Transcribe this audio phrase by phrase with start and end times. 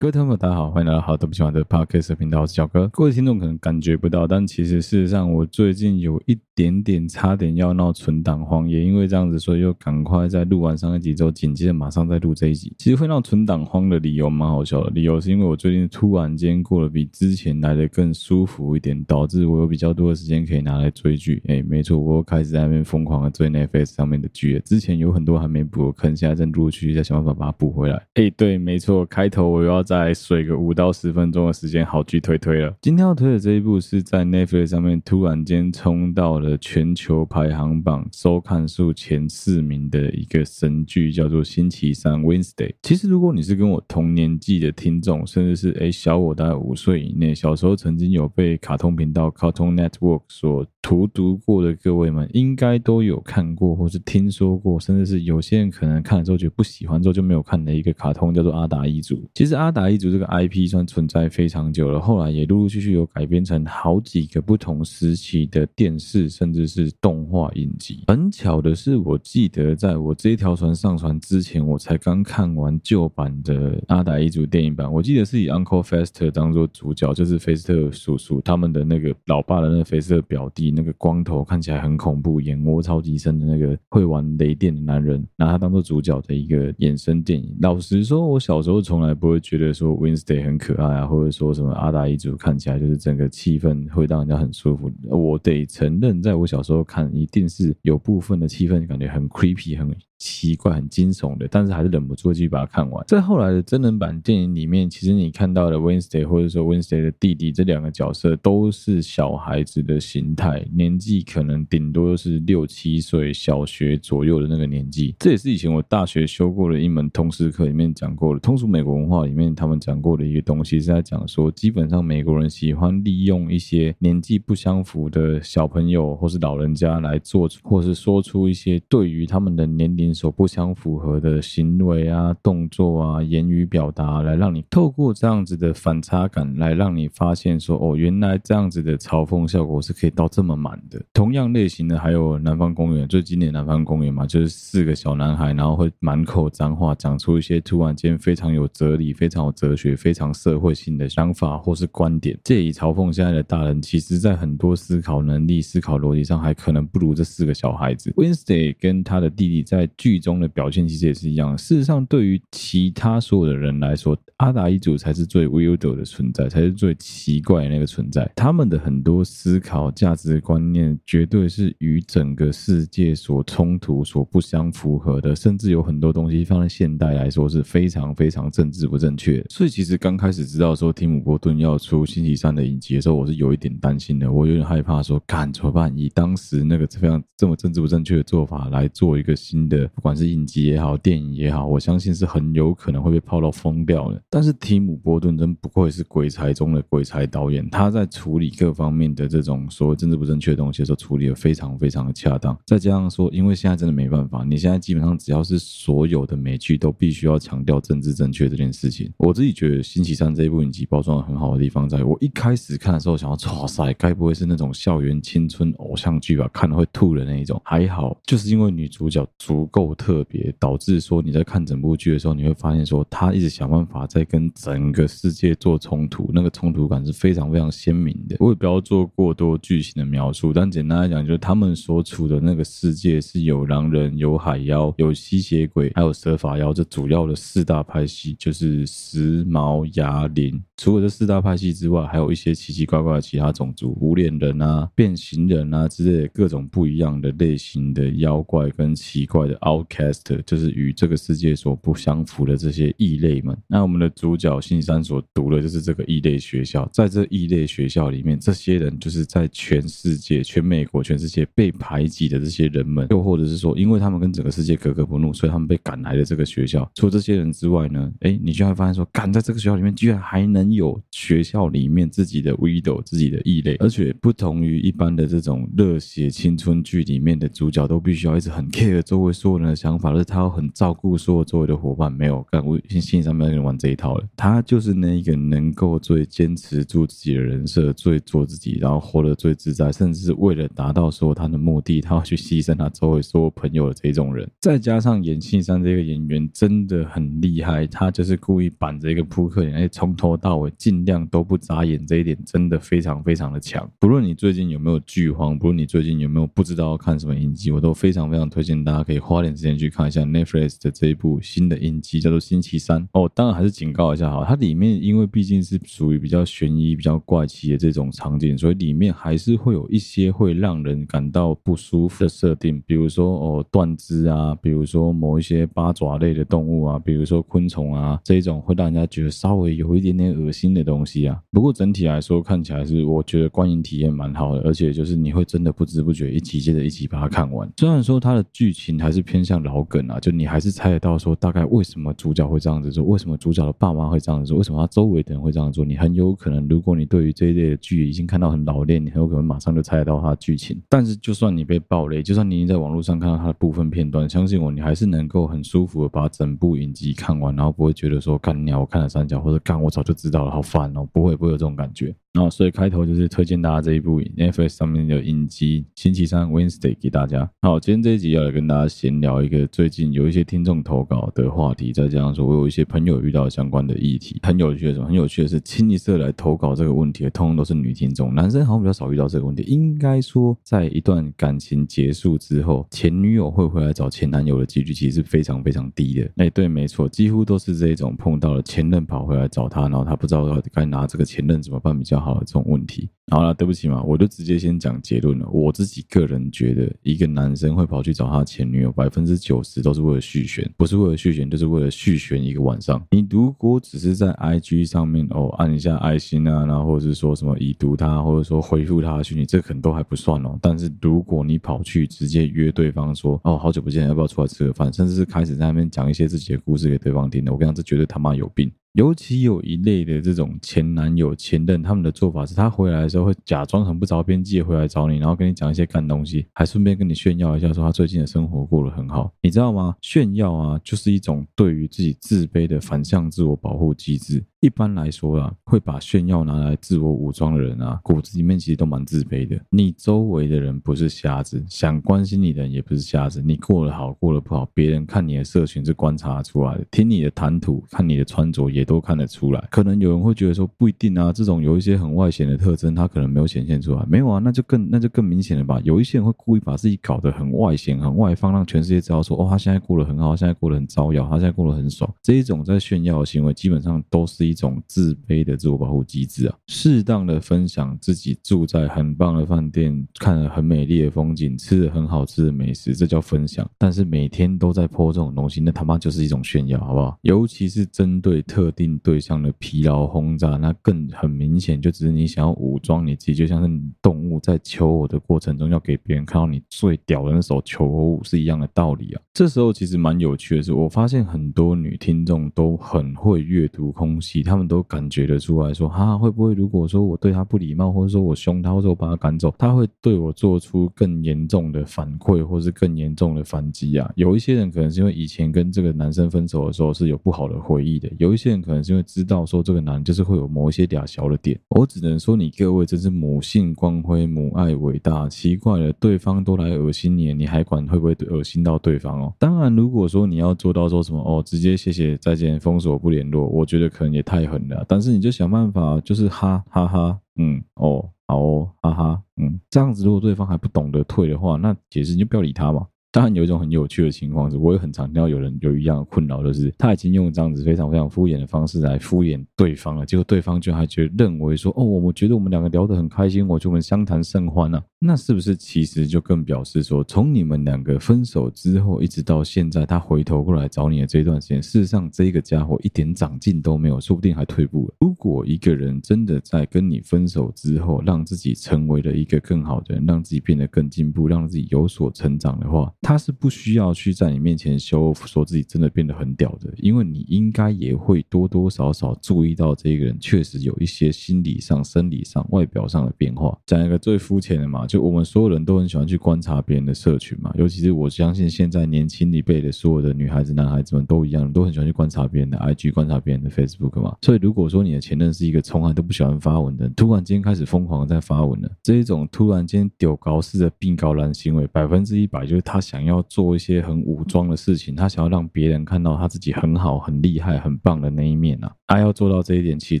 [0.00, 2.88] 各位听众大家好，欢迎来到好久不喜欢的 Podcast 频道，我是小哥。
[2.88, 12.72] 各位听众可能感觉不到，但其实事实上，我最近有一点点差点要闹存档荒，也因为这样子，所以又赶快在录完上一集之后，紧接着马上再录这一集。
[12.78, 21.42] 其实会闹存档荒的理由蛮好笑的，理由是因为我最近突然间过得比之前来的更舒服一点，导致我有比较多的时间可以拿来追剧。
[21.46, 24.58] 哎，没错，我又开始在那边疯狂的追 Netflix 上面的剧。
[24.64, 28.02] 之前有很多还没补，可能现在正陆陆续续在想办法把它补回来。
[28.14, 29.84] 哎，对，没错，开头我又要。
[29.90, 32.72] 再睡个五到十分钟的时间，好剧推推了。
[32.80, 42.68] 今天要推的这一部是在 Netflix 上面突然间冲到了全球排行榜收看数前四名的一个神剧，叫做《星期三 Wednesday》。
[42.82, 59.16] 其实如果你是跟我同年纪的听众，甚至是诶小我大概五岁以内，小时候曾经有被卡通频道 Cartoon Network 所荼毒过的各位们，应该都有看过或是听说过，甚至是有些人可能看了之后觉得不喜欢之后就没有看的一个卡通，叫做《阿达一族》。
[59.34, 59.79] 其实阿达。
[59.80, 68.04] 阿达一族这个 IP 算存在非常久了，后来也陆陆续续有改编成好几个不同时期的电视，甚至是动画影集。
[68.08, 74.92] 很巧的是，我记得在我这条船上船之前，我才刚看完旧版的阿达一族电影版。
[74.92, 87.56] 我记得是以 Uncle Fester 当做主角，就是菲斯特叔叔他们的那个老爸的那个菲斯特表弟，那个光头看起来很恐怖、眼窝超级深的那个会玩雷电的男人，拿他当做主角的一个衍生电影。
[87.62, 89.69] 老实说，我小时候从来不会觉得。
[89.72, 94.90] 说 Wednesday 很可爱啊，或者说什么阿达一族看起来就是整个气氛会让人家很舒服。
[95.08, 99.94] 我得承认，在我小时候看，一定是有部分的气氛感觉很 creepy，很。
[100.20, 103.02] 奇怪，很惊悚的，但是还是忍不住继续把它看完。
[103.08, 115.14] 在后来的真人版电影里面，其实你看到的 Wednesday 或者说 Wednesday 的弟弟这两个角色，都是小孩子的形态，年纪可能顶多是六七岁，小学左右的那个年纪。
[115.18, 130.09] 这也是以前我大学修过的一门通识课里面讲过的，通俗美国文化里面他们讲过的一个东西，是在讲说，基本上美国人喜欢利用一些年纪不相符的小朋友或是老人家来做，或是说出一些对于他们的年龄。
[130.14, 141.00] 所不相符合的行为啊、动作啊、言语表达，来让你透过这样子的反差感，来让你发现说，哦，原来这样子的嘲讽效果是可以到这么满的。
[141.12, 153.80] 同样类型的还有《南方公园》，最经典《南方公园》嘛，就是四个小男孩，然后会满口脏话，讲出一些突然间非常有哲理、非常有哲学、非常社会性的想法或是观点，借以嘲讽现在的大人。
[153.82, 158.10] 其实，在很多思考能力、思考逻辑上，还可能不如这四个小孩子。
[158.16, 159.88] Wednesday 跟他的弟弟在。
[160.00, 161.56] 剧中的表现其实也是一样。
[161.58, 168.32] 事实上，对于其他所有的人来说，阿达一族才是最 weird 的存在，才是最奇怪的那个存在。
[168.34, 175.36] 他们的很多思考、价值观念，绝对是与整个世界所冲突、所不相符合的。
[175.36, 179.44] 甚至有很多东西放在现代来说是非常非常政治不正确。
[179.50, 184.32] 所以，其实刚开始知道说提姆·波顿要出星期三的影集的时候，我是有一点担心的。
[184.32, 185.94] 我有点害怕说，干怎么办？
[185.94, 189.89] 以当时那个非常这么政治不正确的做法来做一个新的。
[189.94, 194.22] 不管是影集也好，电影也好，我相信是很有可能会被泡到疯掉的。
[194.30, 202.56] 但是提姆·波顿真不愧是鬼才中的鬼才导演，他在处理各方面的这种所谓政治不正确的东西的时候，处理的非常非常的恰当。
[202.66, 209.10] 再加上说，因为现在真的没办法，你现在基本上只要是所有的美剧都必须要强调政治正确这件事情。
[209.16, 216.48] 我自己觉得《星期三》这一部影集包装的很好的地方，在我一开始看的时候，想要哇塞，该不会是那种校园青春偶像剧吧？
[216.52, 217.60] 看了会吐的那一种。
[217.64, 219.79] 还好，就是因为女主角足够。
[219.86, 228.36] 够特别，导致说你在看整部剧的时候，你会发现说他一直想办法在跟整个世界做冲突，那个冲突感是非常非常鲜明的。
[228.38, 240.62] 我也不要做过多剧情的描述，但简单来讲，就是他们所处的那个世界是有狼人、有海妖、有吸血鬼，还有蛇发妖，这主要的四大派系就是石毛牙灵。
[240.76, 249.56] 除了这四大派系之外，还有一些奇奇怪怪的其他种族，无脸人啊、变形人啊之类的各种不一样的类型的妖怪跟奇怪的。
[249.60, 253.56] Outcast 就是与这个世界所不相符的这些异类们。
[253.66, 266.90] 那我们的主角星期三所读的就是这个异类学校，在这异类学校里面，这些人就是在全世界、全美国、全世界被排挤的这些人们，又或者是说，因为他们跟整个世界格格不入，所以他们被赶来的这个学校。
[266.94, 279.49] 除了这些人之外呢，哎，你就会发现说，赶在这个学校里面，居然还能有学校里面自己的 widow，、自己的异类，而且不同于一般的这种热血青春剧里面的主角，都必须要一直很 care 周围说。
[279.50, 282.12] 所有人想法，是他要很照顾所有周围的伙伴。
[282.12, 284.24] 没有，干我信上面人玩这一套了。
[284.36, 294.48] 他就是那一个能够最坚持住自己的人设，最做自己，然后活得最自在，甚至是为了达到说他的目的，他要去牺牲他周围所有朋友的这种人。
[294.60, 303.90] 再加上演信三这个演员真的很厉害，他就是故意板着一个扑克脸，而且从头到尾尽量都不眨眼，这一点真的非常非常的强。
[303.98, 313.30] 不论你最近有没有剧荒，不论你最近有没有不知道要看什么影集，我都非常非常推荐大家可以花点时间去看一下 Netflix 的这一部新的影集，叫做《星期三》哦。
[313.34, 331.40] 当然还是警告一下哈，它里面因为毕竟是属于比较悬疑、比较怪奇的这种场景，所以里面还是会有一些会让人感到不舒服的设定，比如说哦断肢啊，比如说某一些八爪类的动物啊，比如说昆虫啊，这一种会让人家觉得稍微有一点点恶心的东西啊。
[331.50, 337.70] 不过整体来说，看起来是我觉得观影体验蛮好的，而且就是你会真的不知不觉一集接着一集把它看完。
[337.76, 345.84] 虽然说它的剧情还是偏向老梗啊，就你还是猜得到说大概为什么主角会这样子做，为什么主角的爸妈会这样子做，为什么他周围的人会这样做。
[345.84, 350.82] 你很有可能，如果你对于这一类的剧已经看到很老练，你很有可能马上就猜得到它的剧情。
[350.88, 362.12] 但是就算你被爆雷，就算你已经在网络上看到它的部分片段，相信我，你还是能够很舒服的把整部影集看完，然后不会觉得说干鸟我看了三角，或者干我早就知道了，好烦哦，不会不会有这种感觉。
[362.32, 367.50] 然后，所以开头就是推荐大家这一部 Netflix 上面的影集《星期三 Wednesday》给大家。
[367.60, 375.06] 好，今天这一集要来跟大家闲聊一个最近有一些听众投稿的话题，再加上说我有一些朋友遇到相关的议题，很有趣的什么？
[375.06, 379.64] 很有趣的是，清一色来投稿这个问题的，通通都是女听众，男生好像比较少遇到这个问题。
[379.64, 386.30] 应该说，在一段感情结束之后，前女友会回来找前男友的几率其实是非常非常低的。
[386.36, 393.08] 哎，对，没错，几乎都是这种碰到了前任跑回来找他，然后他不知道该拿这个前任怎么办比较好了这种问题。
[393.30, 395.48] 好了，对不起嘛，我就直接先讲结论了。
[395.52, 403.00] 我自己个人觉得，一个男生会跑去找他前女友，百分之九十都是为了续弦，不是为了续弦，就是为了续弦一个晚上。
[403.12, 410.58] 你如果只是在 IG 上面哦按一下爱心啊，然后或者是说什么已读他，或者说回复他的讯息，这可能都还不算哦。
[410.60, 418.68] 但是如果你跑去直接约对方说哦好久不见，要不要出来吃个饭，甚至是开始在那边讲一些自己的故事给对方听的，我跟你讲，这绝对他妈有病。
[418.94, 429.94] 尤其有一类的这种前男友、前任，他们的做法是他回来的时候会假装很不着边际回来找你，然后跟你讲一些干东西，还顺便跟你炫耀一下，说他最近的生活过得很好，你知道吗？
[430.02, 434.44] 炫耀啊，就是一种对于自己自卑的反向自我保护机制。
[434.58, 439.58] 一般来说啊，会把炫耀拿来自我武装的人啊，骨子里面其实都蛮自卑的。
[439.70, 443.40] 你周围的人不是瞎子，想关心你的人也不是瞎子。
[443.40, 449.64] 你过得好，过得不好，别人看你的社群是观察出来的，听你的谈吐，看你的穿着也也都看得出来。
[449.70, 454.04] 可能有人会觉得说不一定啊，这种有一些很外显的特征，他可能没有显现出来。
[454.08, 455.80] 没有啊，那就更那就更明显了吧。
[455.84, 462.12] 有一些人会故意把自己搞得很外显、很外放，让全世界知道说哦，他现在过得很好，现在过得很招摇，他现在过得很爽。
[462.20, 464.40] 这一种在炫耀的行为，基本上都是。
[464.50, 473.64] 一种自卑的自我保护机制啊，适当的分享自己住在很棒的饭店，看了很美丽的风景，吃了很好吃的美食，这叫分享。
[473.78, 477.16] 但是每天都在泼这种东西，那他妈就是一种炫耀，好不好？
[477.22, 489.22] 尤其是针对特定对象的疲劳轰炸，那更很明显，就只是你想要武装你自己，就像是动物在求偶的过程中，要给别人看到你最屌的那首求偶舞是一样的道理啊。
[489.32, 494.42] 这时候其实蛮有趣的是，我发现很多女听众都很会阅读空气。
[494.42, 504.10] 他们都感觉得出来说，哈，会不会如果说我对他不礼貌，或者说我凶他，或者我把他赶走，他会对我做出更严重的反馈，或是更严重的反击啊？
[504.16, 511.60] 有一些人可能是因为以前跟这个男生分手的时候是有不好的回忆的，有一些人可能是因为知道说这个男人就是会有某一些嗲小的点。
[511.68, 515.28] 我只能说你各位真是母性光辉，母爱伟大。
[515.28, 519.34] 奇怪了，对方都来恶心你，你还管会不会恶心到对方哦？
[519.38, 524.20] 当然，如果说你要做到说什么哦，直接谢谢再见，封锁不联络，我觉得可能也。
[524.30, 532.86] 太狠了，但是你就想办法，就是哈哈哈，嗯，哦，好哦，哈哈，嗯，这样子，如果对方还不懂得退的话，那其实你就不要理他嘛。
[533.12, 544.82] 当然有一种很有趣的情况是，我也很常听到有人有一样的困扰，就是他已经用这样子非常非常敷衍的方式来敷衍对方了，结果对方就还觉得认为说，哦，我觉得我们两个聊得很开心，我觉得我们相谈甚欢啊。
[545.02, 554.94] 那是不是其实就更表示说，从你们两个分手之后一直到现在，他回头过来找你的这段时间，事实上这个家伙一点长进都没有，说不定还退步了。
[555.00, 573.58] 如果一个人真的在跟你分手之后，让自己成为了一个更好的人，让自己变得更进步，让自己有所成长的话，他是不需要去在你面前修说自己真的变得很屌的，因为你应该也会多多少少注意到这个人确实有一些心理上、生理上、外表上的变化。
[573.66, 584.14] 讲一个最肤浅的嘛，就我们所有人都很喜欢去观察别人的社群嘛，尤其是我相信现在年轻一辈的所有的女孩子、男孩子们都一样，都很喜欢去观察别人的 IG、观察别人的 Facebook 嘛。
[584.20, 598.74] 所以如果说你的前任是一个从来都不喜欢发文的，突然间开始疯狂的在发文了，这一种突然间屌高式的病高蓝行为，百分之一百就是他想要做一些很武装的事情，他想要让别人看到他自己很好、很厉害、很棒的那一面啊。
[598.90, 600.00] 他要做到这一点，其实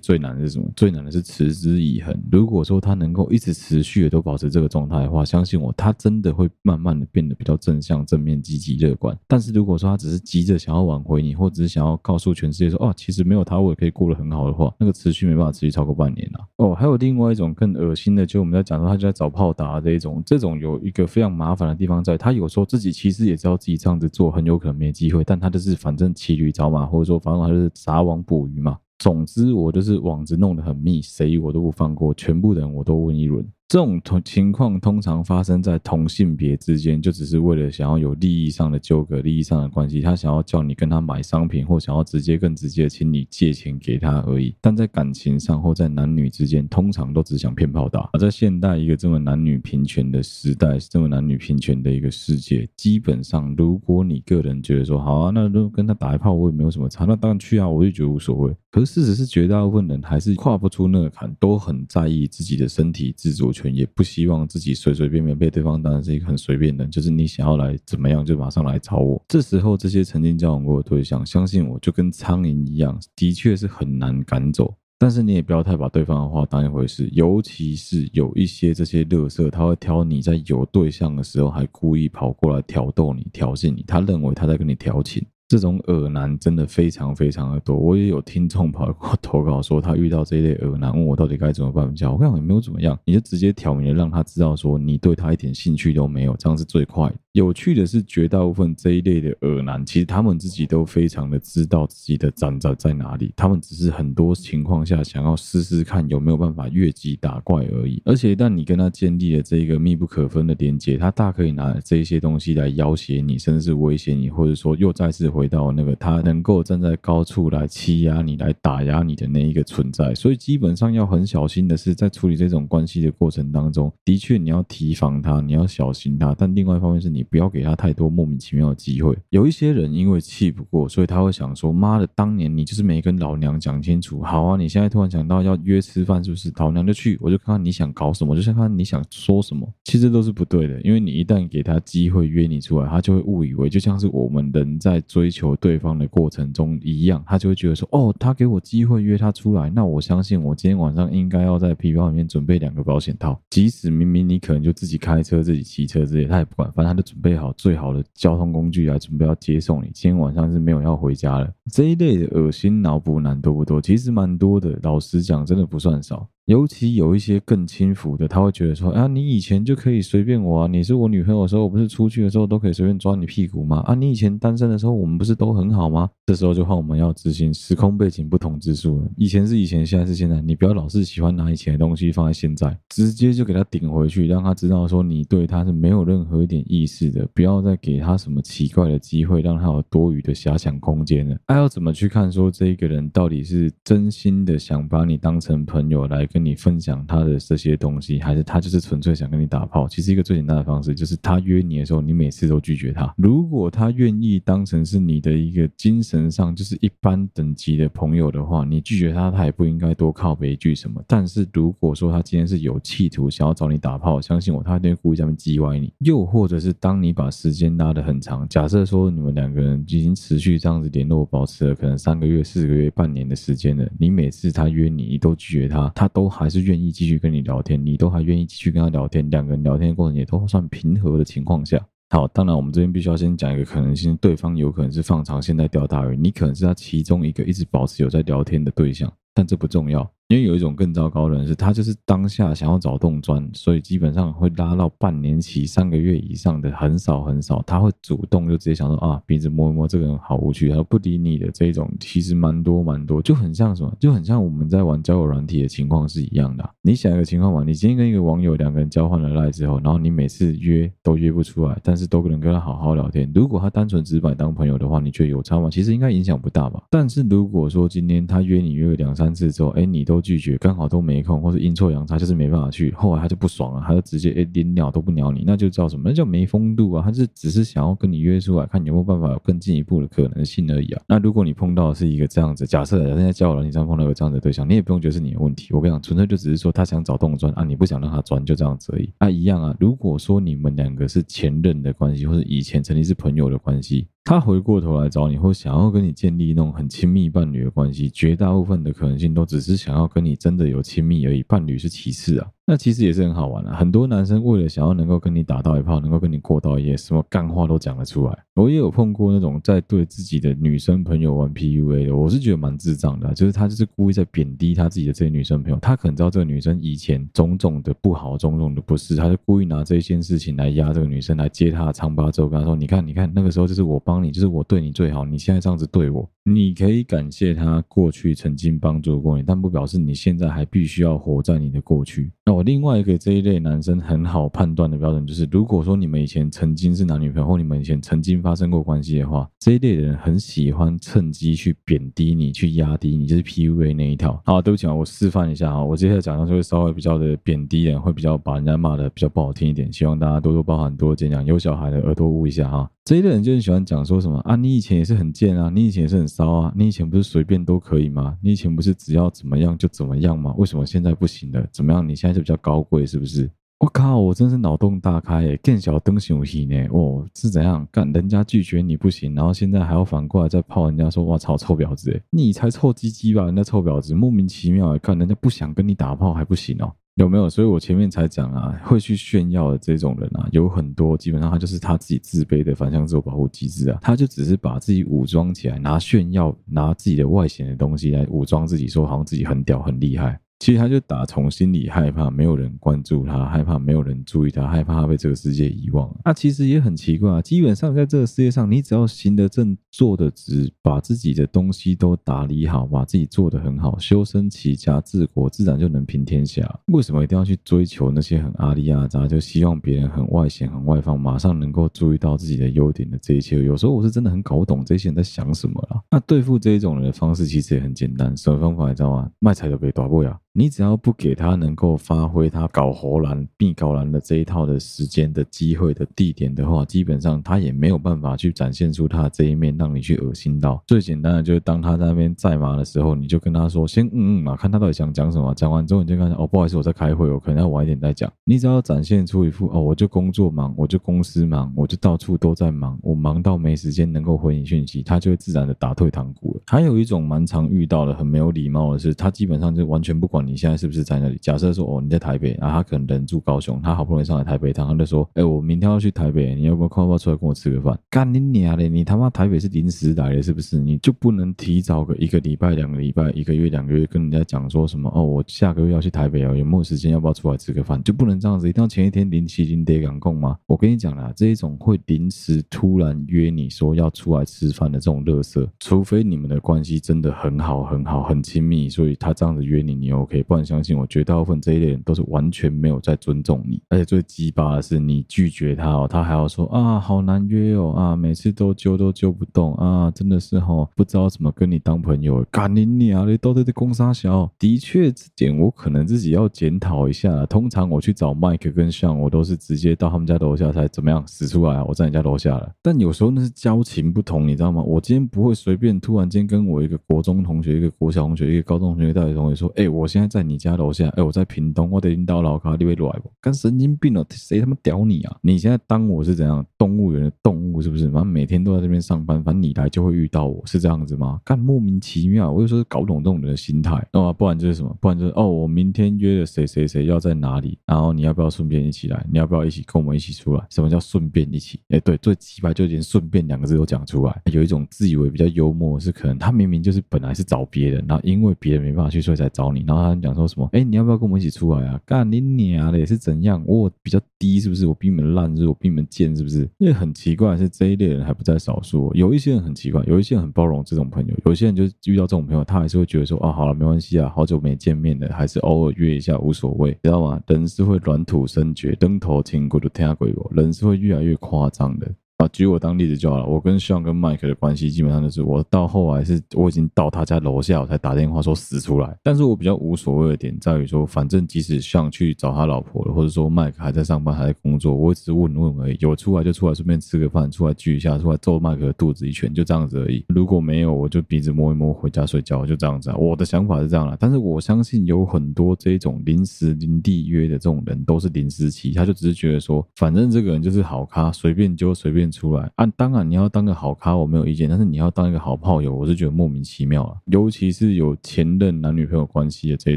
[0.00, 0.68] 最难的是什么？
[0.74, 2.12] 最难的是持之以恒。
[2.28, 9.16] 如果说他能够一直持续的都保持这个状态的话，相信我，他真的会慢慢的变得比较正向、正面、积极、乐观。
[9.28, 16.42] 但是如果说他只是急着想要挽回你，或者是想要告诉全世界说，哦，其实没有他我也可以过得很好的话，那个持续没办法持续超过半年啊。
[16.56, 28.76] 哦，还有另外一种更恶心的，就我们在讲说他就在找炮打这一种，这种有一个非常麻烦的地方在，他有时候自己其实也知道自己这样子做很有可能没机会，但他就是反正骑驴找马，或者说反正他就是撒网捕鱼嘛。
[29.00, 33.42] 总之，我就是网子弄得很密，谁我都不放过，全部人我都问一轮。
[33.66, 44.54] 这种同情况通常发生在同性别之间，就只是为了想要有利益上的纠葛、利益上的关系，他想要叫你跟他买商品，或想要直接更直接的请你借钱给他而已。
[44.60, 48.10] 但在感情上或在男女之间，通常都只想骗炮打。
[48.12, 58.52] 而在现代一个这么男女平权的时代，这么男女平权的一个世界，基本上如果你个人觉得说好啊，那如果跟他打一炮我也没有什么差，那当然去啊，我就觉得无所谓。
[58.70, 69.20] 可是事实是，绝大部分人还是跨不出那个坎，都很在意自己的身体自主权，也不希望自己随随便便被对方当成是一个很随便的，就是你想要来怎么样就马上来找我。
[69.26, 74.72] 这时候，这些曾经交往过的对象，相信我就跟苍蝇一样，的确是很难赶走。
[75.00, 85.26] 但是你也不要太把对方的话当一回事，尤其是有一些这些乐色，他会挑你在有对象的时候，还故意跑过来挑逗你、挑衅你，他认为他在跟你调情。
[85.50, 92.12] 这种恶男真的非常非常的多，我也有听众跑过投稿说他遇到这一类恶男，问我到底该怎么办比较？
[92.12, 97.12] 我看也没有怎么样，你就直接挑明了让他知道说你对他一点兴趣都没有，这样是最快。
[97.32, 108.00] 有趣的是，绝大部分这一类的恶男，其实他们自己都非常的知道自己的长在哪里，他们只是很多情况下想要试试看有没有办法越级打怪而已。
[108.04, 115.39] 而且一旦你跟他建立了这个密不可分的连接，他大可以拿这些东西来要挟你，甚至是威胁你，或者说又再次回。
[115.40, 129.16] 回到那个他能够站在高处来欺压你、来打压你的那一个存在，所以基本上要很小心的是，在处理这种关系的过程当中，的确你要提防他，你要小心他，但另外一方面是你不要给他太多莫名其妙的机会。
[129.30, 136.52] 有一些人因为气不过，所以他会想说：“妈的，当年你就是没跟老娘讲清楚，好啊，你现在突然想到要约吃饭，是不是？
[136.56, 139.66] 老娘就去，我就看看你想搞什么，就想看看你想说什么。
[139.84, 145.29] 其实都是不对的，因为你一旦给他机会约你出来，他就会误以为就像是我们人在追。
[145.30, 153.40] 求对方的过程中一样，他就会觉得说：“哦，他给我机会约他出来，那我相信我今天晚上应该要在皮包里面准备两个保险套。
[153.50, 159.90] 即使明明你可能就自己开车、自己骑车之类，他也不管，反正他就准备好最好的交通工具来准备要接送你。
[159.92, 161.50] 今天晚上是没有要回家了。
[161.72, 163.80] 这一类的恶心脑补男多不多？
[163.80, 173.76] 其实蛮多的，老实讲，真的不算少。”尤其有一些更轻浮的，他会觉得说：“啊，你以前就可以随便我啊，你是我女朋友的时候，我不是出去的时候都可以随便抓你屁股吗？
[173.86, 179.08] 啊，你以前单身的时候，我们不是都很好吗？”这时候就换我们要执行时空背景不同之术了。
[179.16, 191.36] 以前是以前，现在是现在，你不要老是喜欢拿以前的东西放在现在，直接就给他顶回去，让他知道说你对他是没有任何一点意思的，不要再给他什么奇怪的机会，让他有多余的遐想空间了。
[191.46, 199.86] 还要怎么去看说这一个人到底是真心的想把你当成朋友来跟你分享他的这些东西，还是他就是纯粹想跟你打炮？
[199.88, 203.12] 其实一个最简单的方式就是他约你的时候，你每次都拒绝他。
[203.16, 211.02] 如果他愿意当成是你的一个精神上就是一般等级的朋友的话，你拒绝他，他也不应该多靠北一句什么。
[211.06, 215.92] 但是如果说他今天是有企图想要找你打炮，相信我，他一定会故意在那边叽歪你。
[215.98, 240.08] 又或者是当你把时间拉得很长，假设说你们两个人已经持续这样子联络，保持了可能三个月、四个月、半年的时间了，你每次他约你，你都拒绝他，他都还是愿意继续跟你聊天，你都还愿意继续跟他聊天，两个人聊天过程也都算平和的情况下，好，当然我们这边必须要先讲一个可能性，对方有可能是放长线在钓大鱼，你可能是他其中一个一直保持有在聊天的对象，但这不重要。
[240.30, 256.70] 因为有一种更糟糕的人是，他就是当下想要找洞钻，所以基本上会拉到半年期、三个月以上的很少很少，他会主动就直接想说啊，鼻子摸一摸，这个人好无趣，他不理你的这一种，其实蛮多蛮多，就很像什么，就很像我们在玩交友软体的情况是一样的。
[256.80, 263.28] 你想一个情况嘛，你今天跟一个网友两个人交换了赖之后，然后你每次约都约不出来，但是都能跟他好好聊天。
[263.34, 265.68] 如果他单纯只把当朋友的话，你觉得有差吗？
[265.68, 266.80] 其实应该影响不大吧。
[266.88, 276.02] 但是如果说今天他约你约了两三次之后，哎，你都拒绝，刚好都没空，或是阴错阳差就是没办法去，后来他就不爽了，他就直接哎连鸟都不鸟你，那就叫什么？
[276.06, 277.02] 那叫没风度啊！
[277.04, 281.02] 他是只是想要跟你约出来，看你有没有办法有更进一步的可能性而已啊。
[281.06, 285.72] 那如果你碰到是一个这样子，假设人家交友软体上碰到一个这样子的对象，你也不用觉得是你的问题。
[285.72, 289.10] 我跟你讲，纯粹就只是说他想找洞钻啊，你不想让他钻，就这样子而已。
[289.18, 289.76] 啊，一样啊。
[289.80, 294.06] 如果说你们两个是前任的关系，或者以前曾经是朋友的关系。
[294.24, 302.48] 他回过头来找你，或想要跟你建立那种很亲密伴侣的关系，绝大部分的可能性都只是想要跟你真的有亲密而已，伴侣是其次啊。
[302.70, 308.38] 那其实也是很好玩的，很多男生为了想要能够跟你打到一炮，能够跟你过到一夜，什么干话都讲得出来。
[308.54, 333.40] 我也有碰过那种在对自己的女生朋友玩 PUA 的，我是觉得蛮智障的，就是他就是故意在贬低他自己的这些女生朋友，他可能知道这个女生以前种种的不好，种种的不是，他就故意拿这一件事情来压这个女生，来揭她的疮疤之后跟他说：“你看，你看，那个时候就是我帮你，就是我对你最好，你现在这样子对我，你可以感谢他过去曾经帮助过你，但不表示你现在还必须要活在你的过去。”那我另外一个这一。
[333.40, 344.42] 类男生很好判断的标准就是，如果说你们以前曾经是男女朋友，或你们以前曾经发生过关系的话，这一类的人很喜欢趁机去贬低你，去压低你，就是 PUA 那一套。
[344.44, 351.42] 好，对不起啊，我示范一下啊，我接下来讲的就会稍微比较的贬低人，会比较把人家骂的比较不好听一点，希望大家多多包涵，多多见谅。
[351.44, 352.90] 有小孩的耳朵捂一下哈。
[353.10, 358.38] 这一类人就很喜欢讲说什么啊，你以前也是很贱啊，你以前也是很骚啊，你以前不是随便都可以吗？
[358.40, 360.54] 你以前不是只要怎么样就怎么样吗？
[360.56, 361.66] 为什么现在不行了？
[361.72, 362.08] 怎么样？
[362.08, 363.50] 你现在就比较高贵是不是？
[363.80, 364.20] 我靠！
[364.20, 366.86] 我真是脑洞大开诶，更小灯熊戏呢？
[366.92, 368.08] 哦，是怎样干？
[368.12, 373.44] 人家拒绝你不行，然后现在还要反过来再泡人家说，哇操，臭婊子，你才臭鸡鸡吧？
[373.46, 376.92] 人家臭婊子，莫名其妙，看人家不想跟你打炮还不行哦？
[377.20, 377.50] 有没有？
[377.50, 390.40] 所以我前面才讲啊，会去炫耀的这种人啊，有很多，基本上他就是他自己自卑的反向自我保护机制啊，他就只是把自己武装起来，拿炫耀，拿自己的外显的东西来武装自己，说好像自己很屌很厉害。
[390.60, 396.14] 其实他就打从心里害怕没有人关注他，害怕没有人注意他，害怕他被这个世界遗忘。
[396.22, 406.70] 那其实也很奇怪啊，基本上在这个世界上，你只要行得正、坐得直，把自己的东西都打理好，把自己做得很好，修身齐家治国，自然就能平天下。
[406.88, 413.58] 为什么一定要去追求那些很阿里阿扎，就希望别人很外显、很外放，马上能够注意到自己的优点的这一切？
[413.64, 416.02] 有时候我是真的很搞不懂这些人在想什么了。
[416.10, 419.30] 那对付这一种人的方式其实也很简单，什么方法你知道吗？
[419.38, 420.38] 卖菜都被打过呀。
[420.52, 430.82] 你只要不给他能够发挥他搞喉兰、必搞兰的这一套的时间的机会的地点的话，基本上他也没有办法去展现出他的这一面，让你去恶心到。
[430.88, 435.54] 最简单的就是当他在那边在忙的时候，你就跟他说先嗯嗯嘛，看他到底想讲什么。
[435.54, 438.28] 讲完之后你就跟他哦，不好意思，我在开会，我可能要晚一点再讲。
[438.42, 446.62] 你只要展现出一副哦，我就工作忙，我就公司忙，我就到处都在忙，我忙到没时间能够回你讯息，他就会自然的打退堂鼓了。
[446.66, 450.39] 还有一种蛮常遇到的很没有礼貌的是，他基本上就完全不管。
[450.42, 451.38] 你现在是不是在那里？
[451.40, 458.88] 假设说哦，你在台北，然后他可能人住高雄，他好不容易上来台北一趟，他就说：“哎，我明天要去台北，你要不要快快出来跟我吃个饭？”干你娘嘞！
[458.88, 460.78] 你他妈台北是临时来的，是不是？
[460.78, 465.10] 你就不能提早个一个礼拜、两个礼拜、一个月、两个月跟人家讲说什么？
[465.14, 467.12] 哦，我下个月要去台北哦，有没有时间？
[467.12, 468.02] 要不要出来吃个饭？
[468.02, 470.56] 就不能这样子，一定要前一天临期临得赶供吗？
[470.66, 480.29] 我跟你讲啦，这一种会临时突然约你说要出来吃饭的这种乐色，除非你们的关系真的很好、很好、很亲密，所以他这样子约你，你 OK。
[480.46, 492.44] 不然相信我，绝大部分这一类人都是完全没有在尊重你，而且最鸡巴的是你拒绝他哦，他还要说啊好难约哦啊，每次都揪都揪不动啊，真的是哦，不知道怎么跟你当朋友。
[492.50, 497.44] 干你娘嘞，都在这攻三小，的确这点我可能自己要检讨一下。
[497.46, 502.72] 通常我去找 Mike 跟 Sean，我都是直接到他们家楼下才怎么样死出来，我在你家楼下了。
[502.82, 504.82] 但有时候那是交情不同，你知道吗？
[504.82, 513.30] 我今天不会随便突然间跟我一个国中同学、一个国小同学、一个高中同学、大学同学说，哎，我现在你家楼下，哎，我在屏东，我得领导老卡，你会来不？
[513.40, 515.36] 跟神经病了，谁他妈屌你啊？
[515.40, 518.04] 你现在当我是怎样动物园的动物是不是？
[518.10, 521.40] 反正每天都在这边上班，反正你来就会遇到我，是这样子吗？
[521.44, 524.04] 干莫名其妙，我就说搞不懂这种人的心态。
[524.12, 524.96] 那么不然就是什么？
[525.00, 529.26] 不然就是哦，我明天约了谁谁谁要在哪里，然后你要不要顺便一起来？
[529.30, 530.66] 你要不要一起跟我们一起出来？
[530.70, 531.80] 什么叫顺便一起？
[531.88, 534.42] 哎，对，最奇葩就连顺便两个字都讲出来。
[534.52, 540.66] 有一种自以为比较幽默，是可能他明明就是本来是找别人，然后因为别人没办法去，所以才找你，然后他讲说什么？
[540.72, 542.00] 哎，你要不要跟我们一起出来啊？
[542.06, 543.62] 干你娘的，也是怎样？
[543.66, 544.86] 我比较低是不是？
[544.86, 545.68] 我比你们烂是不是？
[545.68, 546.68] 我比你们贱是不是？
[546.78, 557.40] 因为很奇怪是这一类人还不在少数，有一些人很奇怪，有一些人很包容这种朋友，有些人就遇到这种朋友，他还是会觉得说，啊，好了，没关系啊，好久没见面了，还是偶尔约一下无所谓，知道吗？
[557.46, 562.10] 人是会软土生绝，登头听过的听下鬼，人是会越来越夸张的。
[562.40, 563.44] 啊，举我当例子就好了。
[563.44, 569.14] 我跟希望跟麦克的关系基本上就是，我到后来是我已经到他家楼下，我才打电话说死出来。
[569.22, 575.98] 但是我比较无所谓的点在于说，反正即使 Sean 去找他老婆了，或者说麦克还在上班还在工作，我只是问问而已。
[576.00, 580.24] 有出来就出来，顺便吃个饭，出来聚一下，出来揍麦克的肚子一拳，就这样子而已。
[580.28, 583.16] 如果没有，我就鼻子摸一摸，回家睡觉，就这样子啊。
[583.18, 584.16] 我的想法是这样啦。
[584.18, 593.10] 但是我相信有很多这种临时临地约的这种人，都是临时起，他就只是觉得说，反正这个人就是好咖，随便就随便出来啊当。
[593.10, 594.68] 然，你要当个好咖，我没有意见。
[594.68, 597.16] 但是你要当一个好炮友，我是觉得莫名其妙啊。
[597.26, 599.96] 尤其是有前任男女朋友关系的这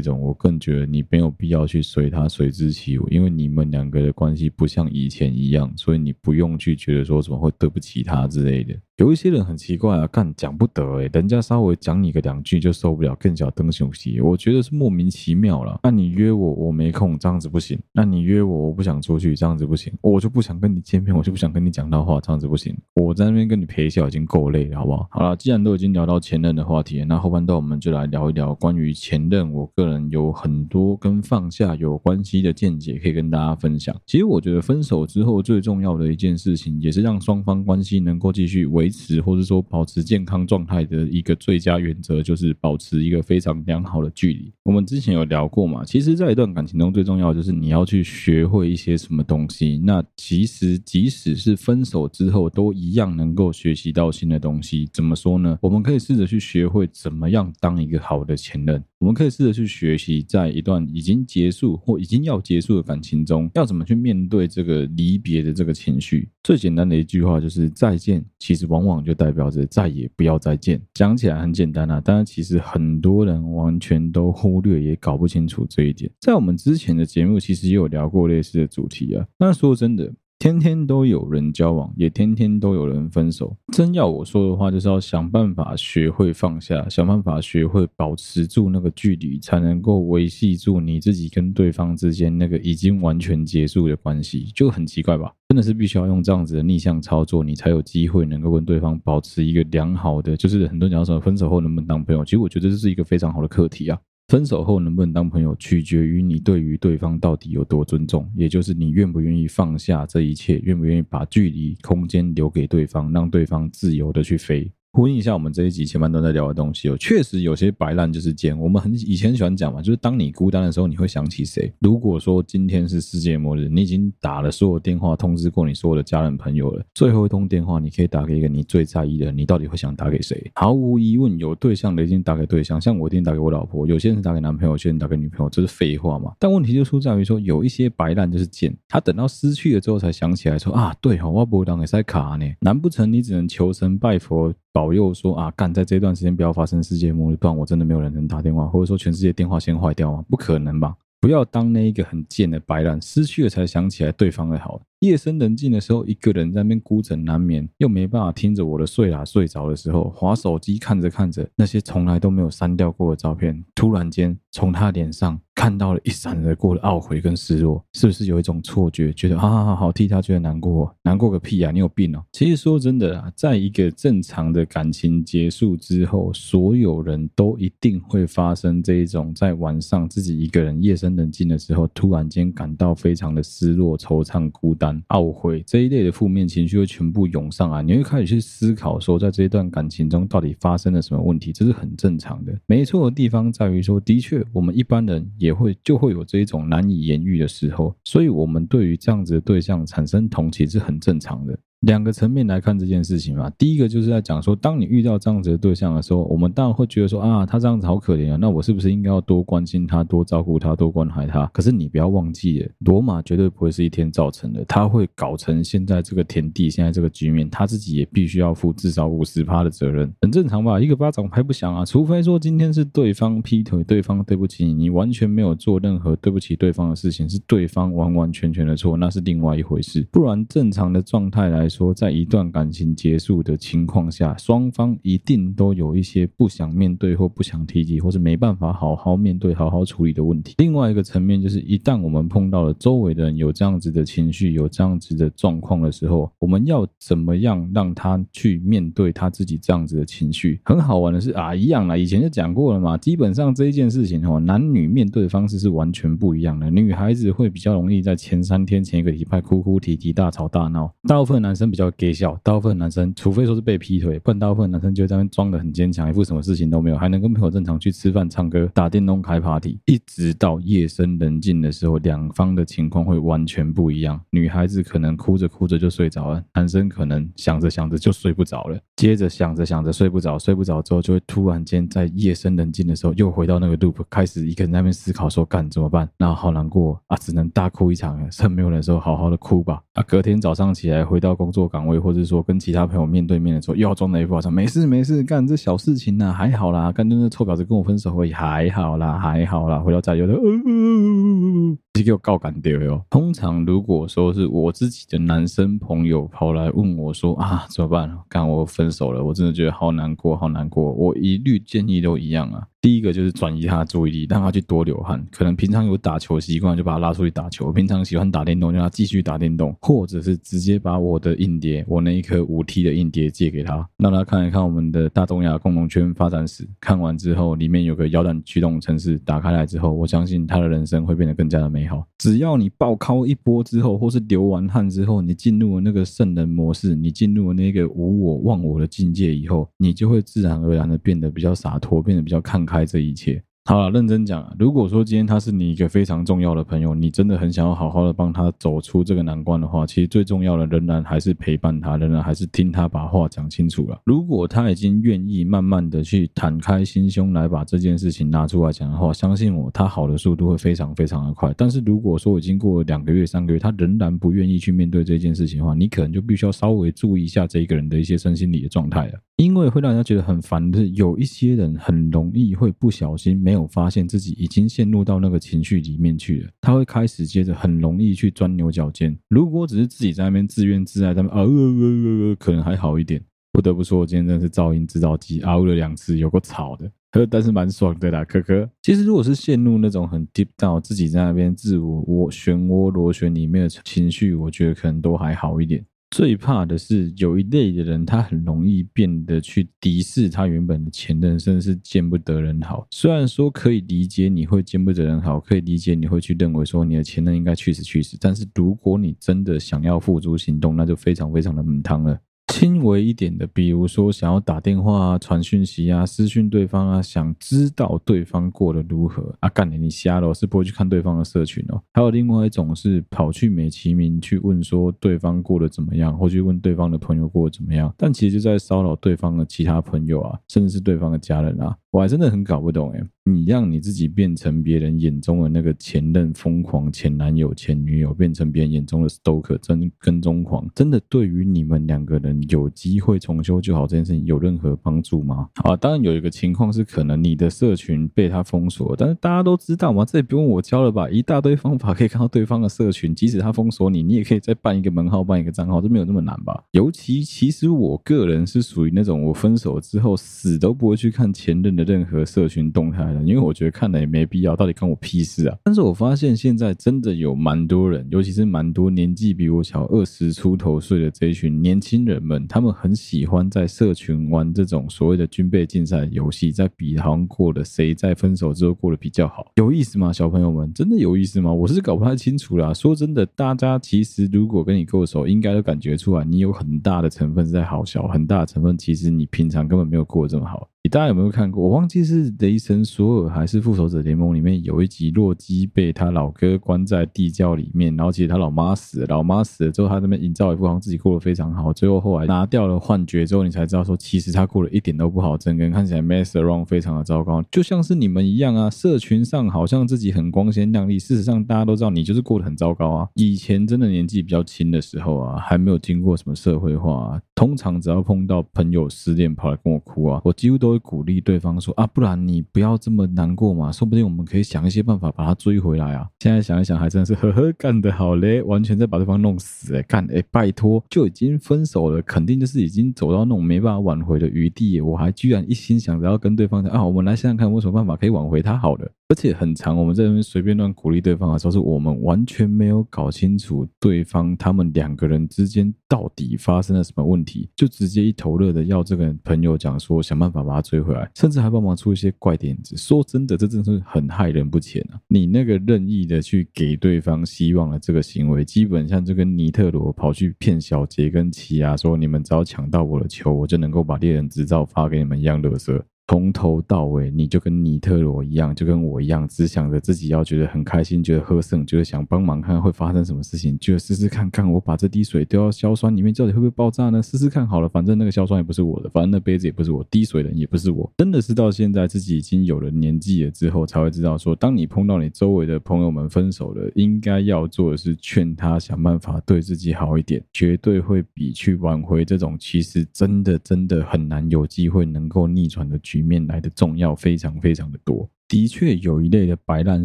[0.00, 8.74] 种，我更觉得你没有必要去随他随之其舞，因为你们两个的关系不像以前一样，所以你不用去觉得说什么会对不起他之类的。
[8.98, 15.80] 有一些人很奇怪啊，干讲不得诶，人家稍微讲你个两句就受不了，更小灯休息，我觉得是莫名其妙了。
[15.82, 19.92] 那你约我，我没空，这样子不行；那你约我，我不想出去，这样子不行。
[20.00, 22.72] 我就不想跟你见面，我就不想跟你讲到话，这样子不行。
[22.94, 25.08] 我在那边跟你陪笑已经够累了，好不好？
[25.10, 29.52] 好了，既然都已经聊到前任的话题，那后半段我们就来聊一聊关于前任。
[29.52, 33.92] 我个人有很多跟放下有关系的见解可以跟大家分享。
[34.06, 38.83] 其实我觉得分手之后最重要的一件事情，也是让双方关系能够继续维。
[38.84, 44.52] 维持或者说保持健康状态的一个最佳原则，就是保持一个非常良好的距离。
[44.62, 45.82] 我们之前有聊过嘛？
[45.86, 49.80] 其实，在一段感情中，最重要就是你要去学会一些什么东西。
[49.82, 54.86] 那其实，即使是分手之后，都一样能够学习到新的东西。
[54.92, 55.58] 怎么说呢？
[55.62, 58.84] 我们可以试着去学会怎么样当一个好的前任。
[58.98, 66.28] 我们可以试着去学习，在一段已经结束或已经要结束的感情中，要怎么去面对这个离别的这个情绪。
[66.44, 70.80] 最简单的一句话就是再见，其实往往就代表着再也不要再见。
[70.92, 76.08] 讲起来很简单啊，但是其实很多人完全都忽略，也搞不清楚这一点。
[76.20, 79.26] 在我们之前的节目，其实也有聊过类似的主题啊。
[79.38, 80.12] 那说真的。
[80.44, 83.56] 天天都有人交往，也天天都有人分手。
[83.72, 94.50] 真要我说的话，就是要想办法学会放下，想办法学会保持住那个距离，才能够维系住你自己跟对方之间那个已经完全结束的关系。
[94.54, 95.32] 就很奇怪吧？
[95.48, 100.36] 真的是必须要用这样子的逆向操作，你才有机会能够跟对方保持一个良好的。
[100.36, 102.22] 就是很多人讲说，分手后能不能当朋友？
[102.22, 103.98] 其实我觉得这是一个非常好的课题啊。
[104.28, 114.72] 分手后能不能当朋友，取决于你对于对方到底有多尊重，也就是你愿不愿意放下这一切，愿不愿意把距离、空间留给对方，让对方自由的去飞。
[114.94, 118.56] 呼应一下我们这一集前半段在聊的东西哦，确实有些白烂就是贱。
[118.56, 121.72] 我们很以前喜欢讲嘛，就是当你孤单的时候，你会想起谁？
[121.80, 130.48] 如果说今天是世界末日，你已经打了所有电话通知过你所有的家人朋友了，最后一通电话你可以打给一个你最在意的人，你到底会想打给谁？
[130.54, 136.32] 毫无疑问，有对象的已经打给对象，像我一定打给我老婆，有些人打给男朋友，有些人打给女朋友，这是废话嘛。
[136.38, 144.54] 但问题就出在于说，有一些白烂就是贱，他等到失去了之后才想起来说啊，对哈，我不当给塞卡呢，难不成你只能求神拜佛？
[144.74, 150.24] 保佑说啊，干在这段时间不要发生世界末日，不然我真的没有人能打电话，或者说全世界电话先坏掉吗？
[150.28, 150.96] 不可能吧？
[151.20, 154.82] 不要当那一个很贱的白烂，失去了才想起来对方的好。
[154.98, 165.40] 夜深人静的时候，一个人在那边孤枕难眠，又没办法听着我的睡啦睡着的时候，滑手机看着看着那些从来都没有删掉过的照片，突然间从他脸上。
[165.64, 171.70] 看到了一闪而过的懊悔跟失落，是不是有一种错觉，觉得啊，好好好，替他觉得难过，难过个屁啊！
[171.72, 172.22] 你有病哦！
[172.32, 192.52] 其实说真的啊，在一个正常的感情结束之后，所有人都一定会发生这一种，在晚上自己一个人夜深人静的时候，突然间感到非常的失落、惆怅、孤单、懊悔这一类的负面情绪会全部涌上来，你会开始去思考说，在这一段感情中到底发生了什么问题，这是很正常的。
[192.66, 195.53] 没错的地方在于说，的确，我们一般人也。
[195.54, 201.58] 会就会有这一种难以言喻的时候，所以我们对于这样子的对象产生同情是很正常的。
[201.84, 211.46] 两个层面来看这件事情嘛，第一个就是在讲说，当你遇到这样子的对象的时候，我们当然会觉得说啊，他这样子好可怜啊，那我是不是应该要多关心他、多照顾他、多关怀他？
[211.52, 220.80] 可是你不要忘记，罗马绝对不会是一天造成的，他会搞成现在这个田地、现在这个局面，他自己也必须要负至少五十趴的责任，很正常吧？
[220.80, 230.06] 一个巴掌拍不响啊，除非说今天是对方劈腿，对方对不起你，你完全没有做任何对不起对方的事情，是对方完完全全的错，那是另外一回事。
[230.10, 231.94] 不然正常的状态来说。
[231.94, 240.54] 在一段感情结束的情况下，双方一定都有一些不想面对或不想提及，或是没办法好好面对、好好处理的问题。
[240.58, 250.60] 另外一个层面就是，一旦我们碰到了周围的人有这样子的情绪、有这样子的状况的时候，我们要怎么样让他去面对他自己这样子的情绪？
[250.64, 252.98] 很好玩的是啊，一样啦，以前就讲过了嘛。
[252.98, 256.70] 基本上这一件事情哦，男女面对的方式是完全不一样的。
[256.70, 269.78] 女孩子会比较容易在前三天、前一个礼拜哭哭啼啼、大吵大闹；大部分男生比较给笑，大部分男生除非说是被劈腿，不然大部分男生就在那边装得很坚强，一副什么事情都没有，还能跟朋友正常去吃饭、唱歌、打电动、开 party。
[269.86, 274.20] 一直到夜深人静的时候，两方的情况会完全不一样。
[274.30, 286.08] 女孩子可能哭着哭着就睡着了，男生可能想着想着就睡不着了，接着想着想着睡不着，睡不着之后就会突然间在夜深人静的时候又回到那个 loop，开始一个人在那边思考说干怎么办？
[286.18, 288.28] 那好难过啊，只能大哭一场了。
[288.30, 289.82] 趁没有人的时候好好的哭吧。
[289.94, 299.78] 啊，隔天早上起来回到工作岗位，或者说跟其他朋友面对面的时候，又要装的一副好像没事没事，干这小事情呢、还好啦，干那个臭婊子跟我分手而已，还好啦，还好啦。
[299.78, 303.00] 回到家有的，嗯，直接直接给我告感掉哟。
[303.08, 308.18] 通常如果说是我自己的男生朋友跑来问我说啊，怎么办？
[308.28, 310.92] 干我分手了，我真的觉得好难过，好难过。
[310.92, 312.66] 我一律建议都一样啊。
[312.80, 315.24] 第一个就是转移他的注意力，让他去多流汗。
[315.30, 326.68] 可能平常有打球习惯，就把他拉出去打球；平常喜欢打电动，让他继续打电动，或者是直接把我的硬碟，我那一颗五 T 的硬碟借给他，让他看一看我们的大东亚共荣圈发展史。
[326.78, 332.04] 看完之后，里面有个摇篮驱动程式，打开来之后，我相信他的人生会变得更加的美好。
[332.18, 342.64] 只要你爆尻一波之后，或是流完汗之后，你进入了那个圣人模式，你进入了那个无我忘我的境界以后，你就会自然而然的变得比较洒脱，变得比较看。
[342.64, 343.44] 开这一切。
[343.66, 353.98] 好了，认真讲啊，如果说今天他是你一个非常重要的朋友，你真的很想要好好的帮他走出这个难关的话，其实最重要的仍然还是陪伴他，仍然还是听他把话讲清楚了。
[354.04, 361.50] 如果他已经愿意慢慢的去坦开心胸来把这件事情拿出来讲的话，相信我，他好的速度会非常非常的快。
[361.56, 369.14] 但是如果说已经过了两个月、三个月，他仍然不愿意去面对这件事情的话，你可能就必须要稍微注意一下这一个人的一些身心理的状态了。
[369.36, 379.16] 因为会让人家觉得很烦的是，有一些人很容易会不小心没有发现自己已经陷入到那个情绪里面去了，他会开始接着很容易去钻牛角尖。
[379.28, 383.22] 如果只是自己在那边自怨自艾，在那边啊呃呃呃，可能还好一点。
[383.52, 388.68] 不得不说，我今天真的是噪音制造机，嗷了两次，有够吵的，呵但是蛮爽的啦，可可。
[388.82, 395.86] 其实如果是陷入那种很 deep down，自己在那边自我我漩涡螺旋里面的情绪，我觉得可能都还好一点。
[396.14, 402.86] 最怕的是有一类的人，他很容易变得去敌视他原本的前任，甚至是见不得人好。
[402.92, 412.16] 虽然说可以理解你会见不得人好，可以理解你会去认为说你的前任应该去死去死，但是如果你真的想要付诸行动，那就非常非常的母汤了。
[412.48, 419.48] 轻微一点的，比如说想要打电话啊、传讯息啊、私讯对方啊，想知道对方过得如何啊？
[419.48, 421.82] 干你你瞎了，是不会去看对方的社群哦。
[421.92, 431.76] 还有另外一种是跑去美其名去问说对方过得怎么样，或去问对方的朋友过得怎么样，但其实就在骚扰对方的其他朋友啊，甚至是对方的家人啊。
[431.94, 445.48] 我还真的很搞不懂诶，你让你自己变成别人眼中的那个前任、疯狂前男友、前女友，变成别人眼中的 stalker 真跟踪狂，真的对于你们两个人有机会重修旧好这件事情有任何帮助吗？
[445.62, 451.08] 啊，当然有一个情况是可能你的社群被他封锁，但是大家都知道嘛，这也不用我教了吧？
[451.08, 456.64] 一大堆方法可以看到对方的社群，即使他封锁你，你也可以再办一个门号、办一个账号，这没有那么难吧？
[456.72, 461.83] 尤其其实我个人是属于那种我分手之后死都不会去看前任的。
[461.84, 465.56] 任何社群动态的，因为我觉得看了也没必要，到底关我屁事啊！
[465.62, 480.12] 但是我发现现在真的有蛮多人，尤其是蛮多年纪比我小二十出头岁的这一群年轻人们，他们很喜欢在社群玩这种所谓的军备竞赛游戏，在比好像过的谁在分手之后过得比较好，有意思吗？
[480.12, 481.52] 小朋友们，真的有意思吗？
[481.52, 482.72] 我是搞不太清楚啦。
[482.74, 490.68] 说真的，大家其实如果跟你够熟，应该都感觉出来，你有很大的成分是在好笑，很大的成分其实你平常根本没有过得这么好。
[490.86, 491.62] 你大家有没有看过？
[491.62, 513.08] 我忘记是雷神索尔还是复仇者联盟里面有一集，洛基被他老哥关在地窖里面，然后其实他老妈死了，老妈死了之后，他这边营造一副好像自己过得非常好，最后后来拿掉了幻觉之后，你才知道说其实他过得一点都不好，整个人看起来 mess around 非常的糟糕，就像是你们一样啊，社群上好像自己很光鲜亮丽，事实上大家都知道你就是过得很糟糕啊。
[513.14, 520.73] 以前真的年纪比较轻的时候啊，还没有经过什么社会化啊，通常只要碰到朋友失恋跑来跟我哭啊，我几乎都。
[520.74, 526.06] 会鼓励对方说啊，不然你不要这么难过嘛，说不定我们可以想一些办法把他追回来啊。
[526.20, 538.90] 现在想一想，还真是呵呵干得好嘞，完全在把对方弄死哎，干哎，拜托，就已经分手了，肯定就是已经走到那种没办法挽回的余地，我还居然一心想着要跟对方讲啊，我们来想想看，有什么办法可以挽回他好了。
[539.08, 552.76] 而且很长，我们在那边随便乱鼓励对方的时候，是我们完全没有搞清楚对方他们两个人之间到底发生了什么问题，就直接一头热的要这个朋友讲说想办法把他追回来，甚至还帮忙出一些怪点子。
[552.78, 554.98] 说真的，这真的是很害人不浅啊！
[555.06, 565.84] 你那个任意的去给对方希望的这个行为，基本上就跟尼特罗跑去骗小杰跟奇犽说，你们只要抢到我的球，我就能够把猎人执照发给你们一样乐色。
[566.06, 577.02] 从头到尾，你就跟尼特罗一样，就跟我一样，只想着自己要觉得很开心，觉得喝剩，觉得想帮忙看看会发生什么事情，就试试看看我把这滴水丢到硝酸里面，到底会不会爆炸呢？
[577.02, 580.92] 试试看好了，反正那个硝酸也不是我的，反正那杯子也不是我，滴水的也不是我。
[580.98, 598.10] 真的是到现在自己已经有了年纪了之后，才会知道说，当你碰到你周围的朋友们分手了，应该要做的是劝他想办法对自己好一点，绝对会比去挽回这种其实真的真的很难有机会能够逆转的局局面来的重要，非常非常的多。
[598.26, 599.84] 的确有一类的白烂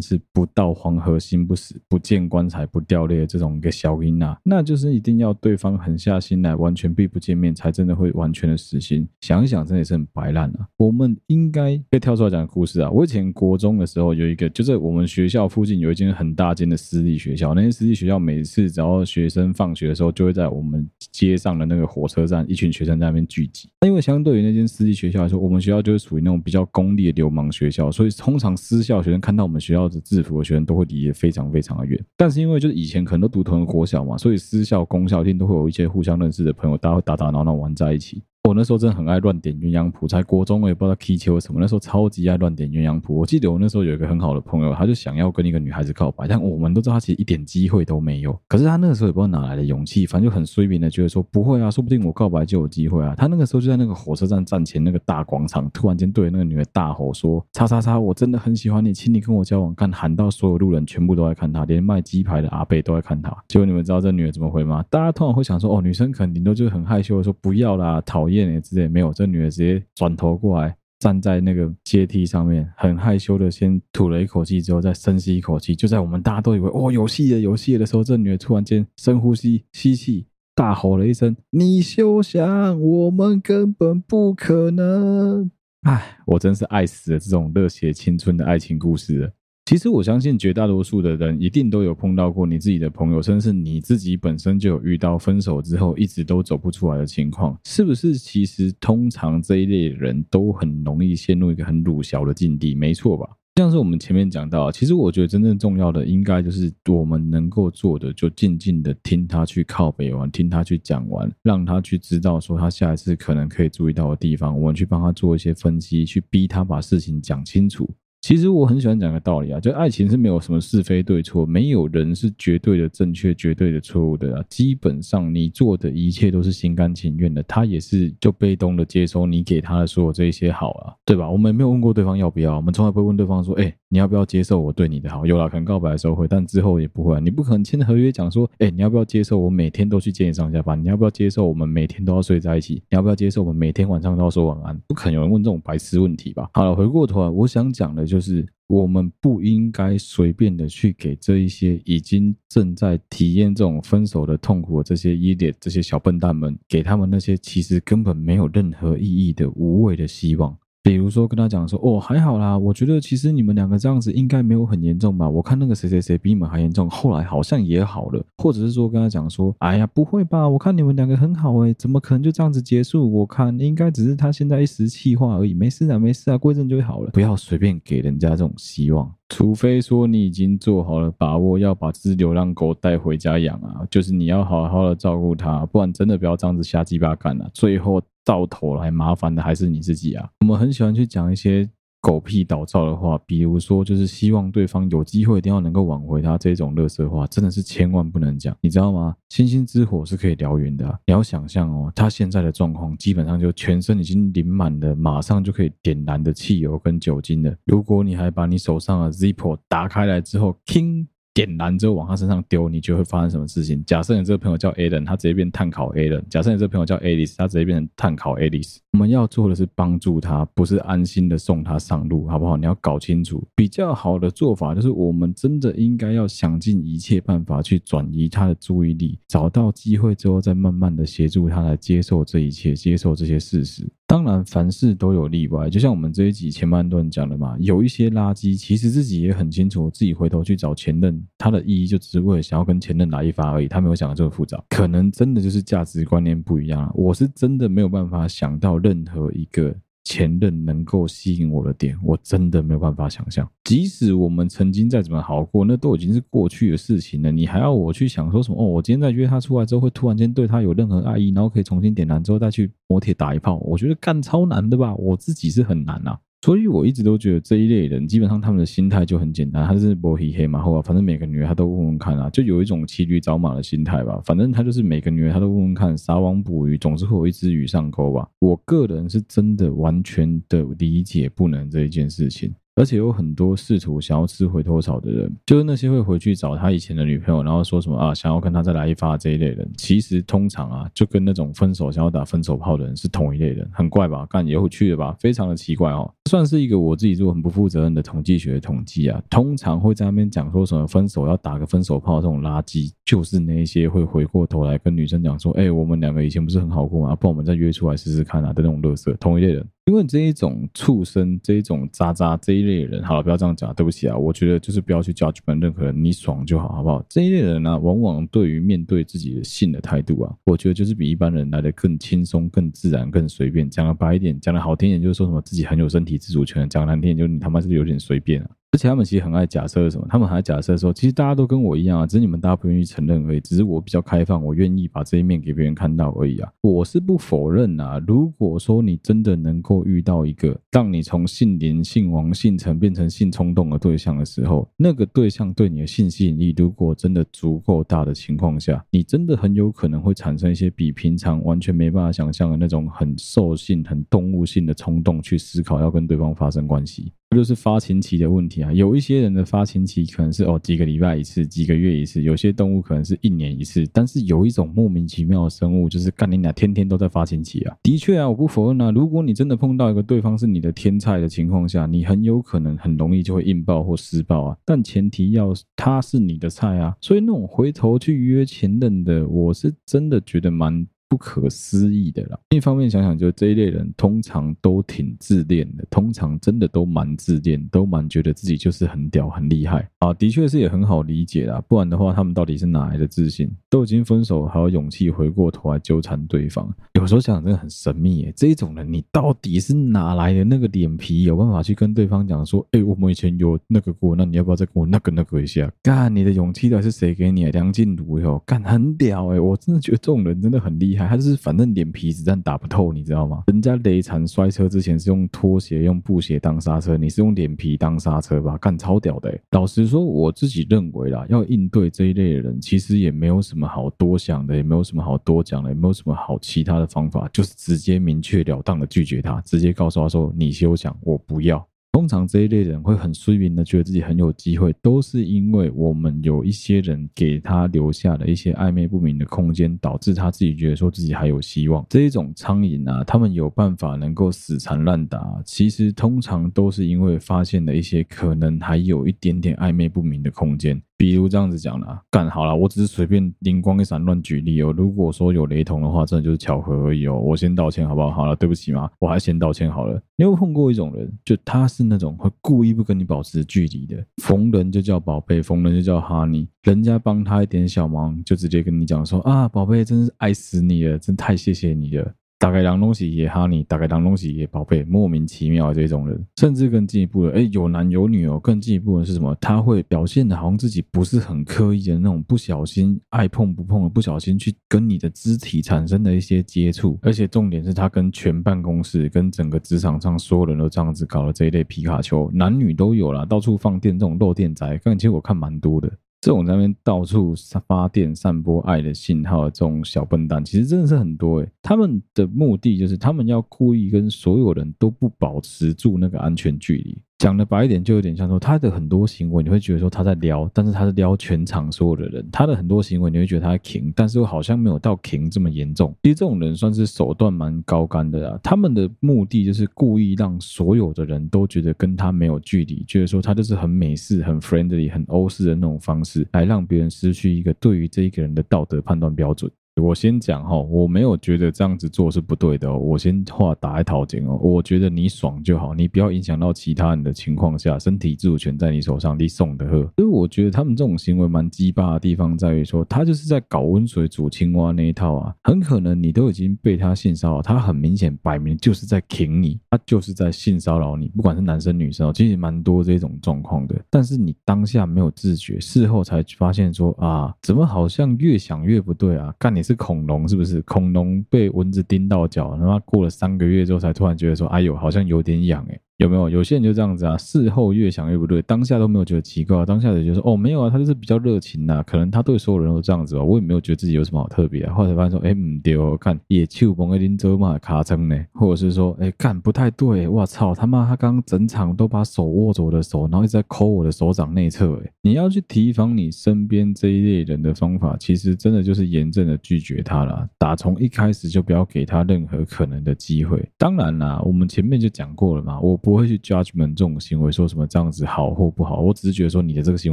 [0.00, 9.06] 是不到黄河心不死，不见棺材不掉泪的这种一个小音啊，那就是一定要对方狠下心来，完全避不见面，才真的会完全的死心。
[9.20, 10.66] 想一想，真的也是很白烂啊。
[10.78, 12.90] 我们应该被跳出来讲故事啊。
[12.90, 23.68] 我以前国中的时候有一个，就在我们学校附近有一间很大间的私立学校，那些私立学校每次只要学生放学的时候，就会在我们街上的那个火车站，一群学生在那边聚集。
[23.80, 38.22] 那因为相对于那间私立学校来说，我们学校就是属于那种比较公立的流氓学校，所以从通常私校学生看到我们学校的制服的学生都会离得非常非常的远，但是因为就是以前可能都读同一个国小嘛，所以私校、公校一定都会有一些互相认识的朋友，大家会打打闹闹玩在一起。
[38.48, 43.14] 我那时候真的很爱乱点鸳鸯谱，在国中我也不知道踢球什么，那时候超级爱乱点鸳鸯谱。
[43.14, 48.36] 我记得我那时候有一个很好的朋友，他就想要跟一个女孩子告白，但我们都知道他其实一点机会都没有。
[48.48, 53.14] 可是他那个时候也不知道哪来的勇气，反正就很随便的觉得说不会啊，说不定我告白就有机会啊。
[53.14, 63.36] 他那个时候就在那个火车站站前那个大广场，突然间对那个女的大吼说：“叉叉叉，我真的很喜欢你，请你跟我交往。”看喊到所有路人全部都在看他，连卖鸡排的阿贝都在看他。
[63.48, 64.82] 结果你们知道这女的怎么回吗？
[64.90, 69.12] 大家通常会想说：“哦，女生肯定都就是很害羞的说不要啦，讨厌诶之类。”没有。
[69.12, 75.74] 这女的直接转头过来，站在那个阶梯上面，很害羞的先吐了一口气，之后再深吸一口气。
[75.74, 85.50] 就在我们大家都以为哦有戏了有戏了的时候，这女的突然间深呼吸，吸气，大吼了一声：“你休想，我们根本不可能！”
[85.82, 89.32] 哎，我真是爱死了这种热血青春的爱情故事了。
[89.70, 98.18] 其实我相信绝大多数的人一定都有碰到过你自己的朋友，甚至是你自己本身就有遇到分手之后一直都走不出来的情况，是不是？
[98.18, 103.24] 其实通常这一类人都很容易陷入一个很鲁小的境地，没错吧？
[103.54, 117.88] 像是我们前面讲到，其实我觉得真正重要的应该就是我们能够做的，就静静的听他去靠北完，听他去讲完，让他去知道说他下一次可能可以注意到的地方，我们去帮他做一些分析，去逼他把事情讲清楚。
[118.20, 124.44] 其实我很喜欢讲个道理啊，就爱情是没有什么是非对错，没有人是绝对的正确、绝对的错误的啊。
[124.48, 131.30] 基本上你做的一切都是心甘情愿的，他也是就被动的接收你给他的所有这些好啊，对吧？
[131.30, 135.26] 我们没有问过对方要不要，我们从来不会问对方说，哎，你要不要接受我对你的好？
[135.26, 137.18] 有了可能告白的时候会，但之后也不会啊。
[137.18, 140.80] 你不可能签合约讲说，哎，你要不要接受我每天都去接你上下班？
[140.80, 142.74] 你要不要接受我们每天都要睡在一起？
[142.74, 144.80] 你要不要接受我们每天晚上都要说晚安？
[144.86, 146.48] 不可能有人问这种白痴问题吧？
[146.54, 148.46] 好了，回过头来，我想讲的就是。
[148.70, 160.56] 我们不应该随便的去给这一些已经正在体验这种分手的痛苦这些依恋这些小笨蛋们，给他们那些其实根本没有任何意义的无谓的希望。
[160.82, 165.28] 比如说跟他讲说，哦，还好啦，我觉得其实你们两个这样子应该没有很严重吧？
[165.28, 168.24] 我看那个谁谁谁比你们还严重，后来好像也好了。
[168.38, 170.48] 或者是说跟他讲说，哎呀，不会吧？
[170.48, 173.12] 我看你们两个很好诶，怎么可能就这样子结束？
[173.12, 177.10] 我看应该只是他现在一时气话而已，没事啊，没事啊，过一阵就会好了。
[177.10, 188.02] 不要随便给人家这种希望，除非说你已经做好了把握要把这只流浪狗带回家养啊，就是你要好好的照顾它，不然真的不要这样子瞎鸡巴干了，最后。
[188.22, 190.28] 到头来麻烦的还是你自己啊！
[190.40, 191.68] 我们很喜欢去讲一些
[192.00, 199.14] 狗屁倒灶的话，比如说就是希望对方有机会一定要能够挽回他这种垃圾话，真的是千万不能讲，你知道吗？
[199.28, 207.54] 星星之火是可以燎原的，你要想象哦，他现在的状况基本上就全身已经淋满了，马上就可以点燃的汽油跟酒精了。
[207.66, 211.06] 如果你还把你手上的 Zippo 打开来之后听。
[211.32, 213.84] 点燃之后往他身上丢，你就会发生什么事情？
[213.84, 218.78] 假设你这个朋友叫 Alan，他直接变碳烤 Alan；假设你这个朋友叫 Alice，他直接变成碳烤 Alice。
[218.92, 222.56] 我们要做的是帮助他，不是安心的送他上路，好不好？
[222.56, 233.88] 你要搞清楚，比较好的做法就是，我们真的应该要想尽一切办法去转移他的注意力，找到机会之后，再慢慢的协助他来接受这一切，接受这些事实。
[234.10, 246.90] 当然，凡事都有例外，就像我们这一集前半段讲的嘛，有一些垃圾，其实自己也很清楚，自己回头去找前任，他的意义就只是为了想要跟前任来一发而已，他没有想到这么复杂，可能真的就是价值观念不一样。
[246.96, 249.72] 我是真的没有办法想到任何一个。
[250.10, 253.48] 前任能够吸引我的点，我真的没有办法想象。
[253.62, 257.30] 即使我们曾经再怎么好过，那都已经是过去的事情了。
[257.30, 258.60] 你还要我去想说什么？
[258.60, 263.58] 哦，我今天再约他出来之后，会突然间对他有任何爱意，然后可以重新点燃之后再去磨铁打一炮？
[263.58, 266.18] 我觉得干超难的吧，我自己是很难啊。
[266.42, 274.18] 所以我一直都觉得这一类人，基本上他们的心态就很简单，他是摸黑黑嘛，后啊，反正每个女人他都问问看啊，就有一种骑驴找马的心态吧。
[274.24, 278.26] 反正他就是每个女人他都问问看，撒网捕鱼，总是会有一只鱼上钩吧。
[278.38, 282.50] 我个人是真的完全的理解不能这一件事情。
[282.80, 289.70] 而且有很多试图想要吃回头草的人，就是那些会回去找他以前的女朋友，然后说什么啊，想要跟他再来一发这一类人。
[289.76, 294.24] 其实通常啊，就跟那种分手想要打分手炮的人是同一类人，很怪吧？
[294.30, 295.14] 干有趣的吧？
[295.20, 296.10] 非常的奇怪哦。
[296.30, 299.22] 算是一个我自己做很不负责任的统计学统计啊。
[299.28, 307.14] 通常会在那边讲说什么分手要打个分手炮这种垃圾，就是那些会回过头来跟女生讲说，哎、我们两个以前不是很好过吗？
[307.14, 309.66] 不然我们再约出来试试看啊的那种垃圾，同一类人。
[309.90, 317.04] 因为这一种畜生，这一种渣渣这一类人，好了，不要这样讲，对不起啊，我觉得就是不要去 judge 任何人，你爽就好，好不好？
[317.08, 323.68] 这一类人呢、往往对于面对自己的性的态度啊，我觉得就是比一般人来的更轻松、更自然、更随便。
[323.68, 328.50] 讲的白一点，讲的好听一点，就是说什么自己很有身体自主权；讲难听点，就是你他妈是不是有点随便啊？
[328.72, 333.40] 而且他们其实很爱假设什么，他们还假设说，其实大家都跟我一样啊，只是你们大家不愿意承认而已。
[333.40, 336.48] 只是我比较开放，我愿意把这一面给别人看到而已啊。
[336.60, 357.12] 我是不否认啊，如果说你真的能够遇到一个让你从性灵、性王、性成变成性冲动的对象的时候，那个对象对你的性吸引力如果真的足够大的情况下，你真的很有可能会产生一些比平常完全没办法想象的那种很兽性、很动物性的冲动，去思考要跟对方发生关系。
[357.36, 358.72] 就是发情期的问题啊！
[358.72, 363.86] 有一些人的发情期可能是哦几个礼拜一次，几个月一次；有些动物可能是一年一次。
[363.92, 367.76] 但是有一种莫名其妙的生物，就是干你俩天天都在发情期啊！
[367.84, 368.90] 的确啊，我不否认啊。
[368.90, 374.56] 如果你真的碰到一个对方是你的天菜的情况下，你很有可能很容易就会硬爆或施暴啊。
[374.64, 380.84] 但前提要他是你的菜啊，所以那种回头去约前任的，我是真的觉得蛮。
[381.10, 382.38] 不可思议的啦。
[382.50, 390.14] 另一方面想想，就这一类人通常都挺自恋的，通常真的都蛮自恋，都蛮觉得自己就是很屌、很厉害啊。
[390.14, 393.50] 的确是也很好理解啦，不然的话，他们到底是哪来的自信？
[393.68, 396.72] 都已经分手，还有勇气回过头来纠缠对方？
[396.94, 398.32] 有时候想想真的很神秘耶。
[398.36, 407.50] 这一种人，你到底是哪来的那个脸皮，有办法去跟对方讲说：“哎，我们以前有那个过，那你要不要再跟我那个那个一下？”干，你的勇气到底是谁给你？
[407.50, 410.99] 梁静茹哟，干很屌哎，我真的觉得这种人真的很厉害。
[411.06, 413.44] 他就是反正脸皮子弹打不透，你知道吗？
[413.46, 418.56] 人家雷残摔车之前是用拖鞋、用布鞋当刹车，你是用脸皮当刹车吧？
[418.58, 419.38] 干超屌的！
[419.50, 441.84] 老实说，我自己认为啦，要应对这一类的人，其实也没有什么好多想的，也没有什么好多讲的，也没有什么好其他的方法，就是直接明确了当的拒绝他，直接告诉他说：“你休想，我不要。”通常这一类人会很衰明的觉得自己很有机会，都是因为我们有一些人给他留下了一些暧昧不明的空间，导致他自己觉得说自己还有希望。
[441.90, 450.80] 这一种苍蝇啊，他们有办法能够死缠烂打，其实通常都是因为发现了一些可能还有一点点暧昧不明的空间。
[451.00, 454.70] 比如这样子讲啦，干好了，我只是随便灵光一闪乱举例哦。
[454.76, 457.18] 如果说有雷同的话，真的就是巧合而已哦。
[457.18, 458.10] 我先道歉好不好？
[458.10, 459.98] 好了，对不起嘛，我还先道歉好了。
[460.14, 472.12] 你有碰过一种人，就他是那种会故意不跟你保持距离的，逢人就叫宝贝，逢人就叫哈尼，人家帮他一点小忙，就直接跟你讲说啊，宝贝，真是爱死你了，真太谢谢你了。
[472.40, 479.36] 大概当东西也哈你，大概当东西也宝贝，莫名其妙的这种人，甚至更进一步的，哎，有男有女哦，更进一步的是什么？
[479.42, 495.92] 他会表现的好像自己不是很刻意的那种，不小心爱碰不碰的，不小心去跟你的肢体产生的一些接触，而且重点是他跟全办公室、跟整个职场上所有人都这样子搞了这一类皮卡丘，男女都有啦，到处放电这种漏电宅，刚才其实我看蛮多的。
[496.20, 497.34] 这种在那边到处
[497.66, 501.50] 发电、散播爱的信号的这种小笨蛋，其实真的是很多诶。
[501.62, 506.98] 他们的目的就是，他们要故意跟所有人都不保持住那个安全距离。
[507.20, 512.26] 讲的白一点，就有点像说他的很多行为，你会觉得说他在撩，但是他是撩全场所有的人。
[512.32, 515.94] 他的很多行为，你会觉得他在 king，但是又好像没有到 king 这么严重。
[516.02, 518.40] 其实这种人算是手段蛮高干的啊。
[518.42, 529.50] 他们的目的就是故意让所有的人都觉得跟他没有距离，觉得说他就是很美式、很 friendly、很欧式的那种方式，来让别人失去一个对于这一个人的道德判断标准。
[529.76, 532.70] 我先讲哈，我没有觉得这样子做是不对的。
[532.76, 539.82] 我先话打在头前哦，我觉得你爽就好，你不要影响到其他人的情况下，身体自主权在你手上，你送的喝。
[539.96, 545.34] 所以我觉得他们这种行为蛮鸡巴的地方在于说，他就是在搞温水煮青蛙那一套啊。
[545.44, 553.80] 很可能你都已经被他性骚扰，他很明显摆明就是在挺你，他就是在性骚扰你，不管是男生女生哦，其实蛮多这种状况的。
[553.88, 559.32] 但是你当下没有自觉，事后才发现说啊，怎么好像越想越不对啊？
[559.38, 559.59] 干你！
[559.60, 560.62] 你是恐龙是不是？
[560.62, 566.30] 恐龙被蚊子叮到脚，他妈过了三个月之后，才突然觉得说：“哎呦，好像有点痒哎。”有没有？
[566.30, 574.72] 有些人就这样子啊，事后越想越不对，当下都没有觉得奇怪，当下就觉得说：“哦，没有啊，他就是比较热情呐，可能他对所有人都这样子吧。”我也没有觉得自己有什么好特别啊。
[574.72, 584.74] 后来才发现说：“哎，唔对哦，看野球崩个林州嘛卡称呢，或者是说，哎，干不太对，我操他妈，他刚整场都把手握着我的手，然后一直在抠我的手掌内侧。
[584.82, 593.46] 哎，你要去提防你身边这一类人的方法，其实真的就是严正的拒绝他了，打从一开始就不要给他任何可能的机会。
[593.58, 596.68] 当然啦，我们前面就讲过了嘛，我不不会去 judgment。
[596.68, 599.92] 这种行为说什么这样子好或不好，我只是觉得说你的这个行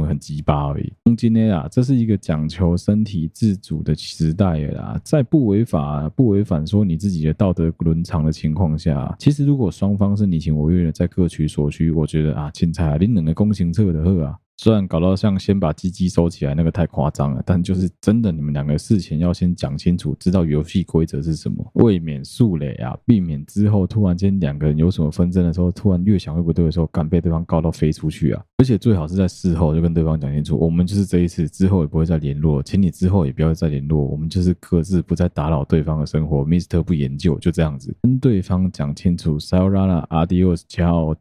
[0.00, 0.92] 为很鸡巴而已。
[1.16, 14.36] 今天啊，这是一个讲求身体自主的时代啦，在不违法、不违反说你自己的道德伦常的情况下，其实如果双方是你情我愿的，在各取所需，我觉得啊，青菜啊，你两个公行策的喝啊。
[14.60, 28.42] 虽然搞到像先把鸡鸡收起来那个太夸张了，但就是真的，你们两个事前要先讲清楚，知道游戏规则是什么，未免数累啊，避免之后突然间两个人有什么纷争的时候，突然越想越不对的时候，敢被对方告到飞出去啊！
[28.56, 40.66] 而且最好是在事后就跟对方讲清楚，我们就是这一次之后也不会再联络，请你之后也不要再联络，我们就是各自不再打扰对方的生活，Mr 不研究就这样子，跟对方讲清楚 s a y o r a a d i o s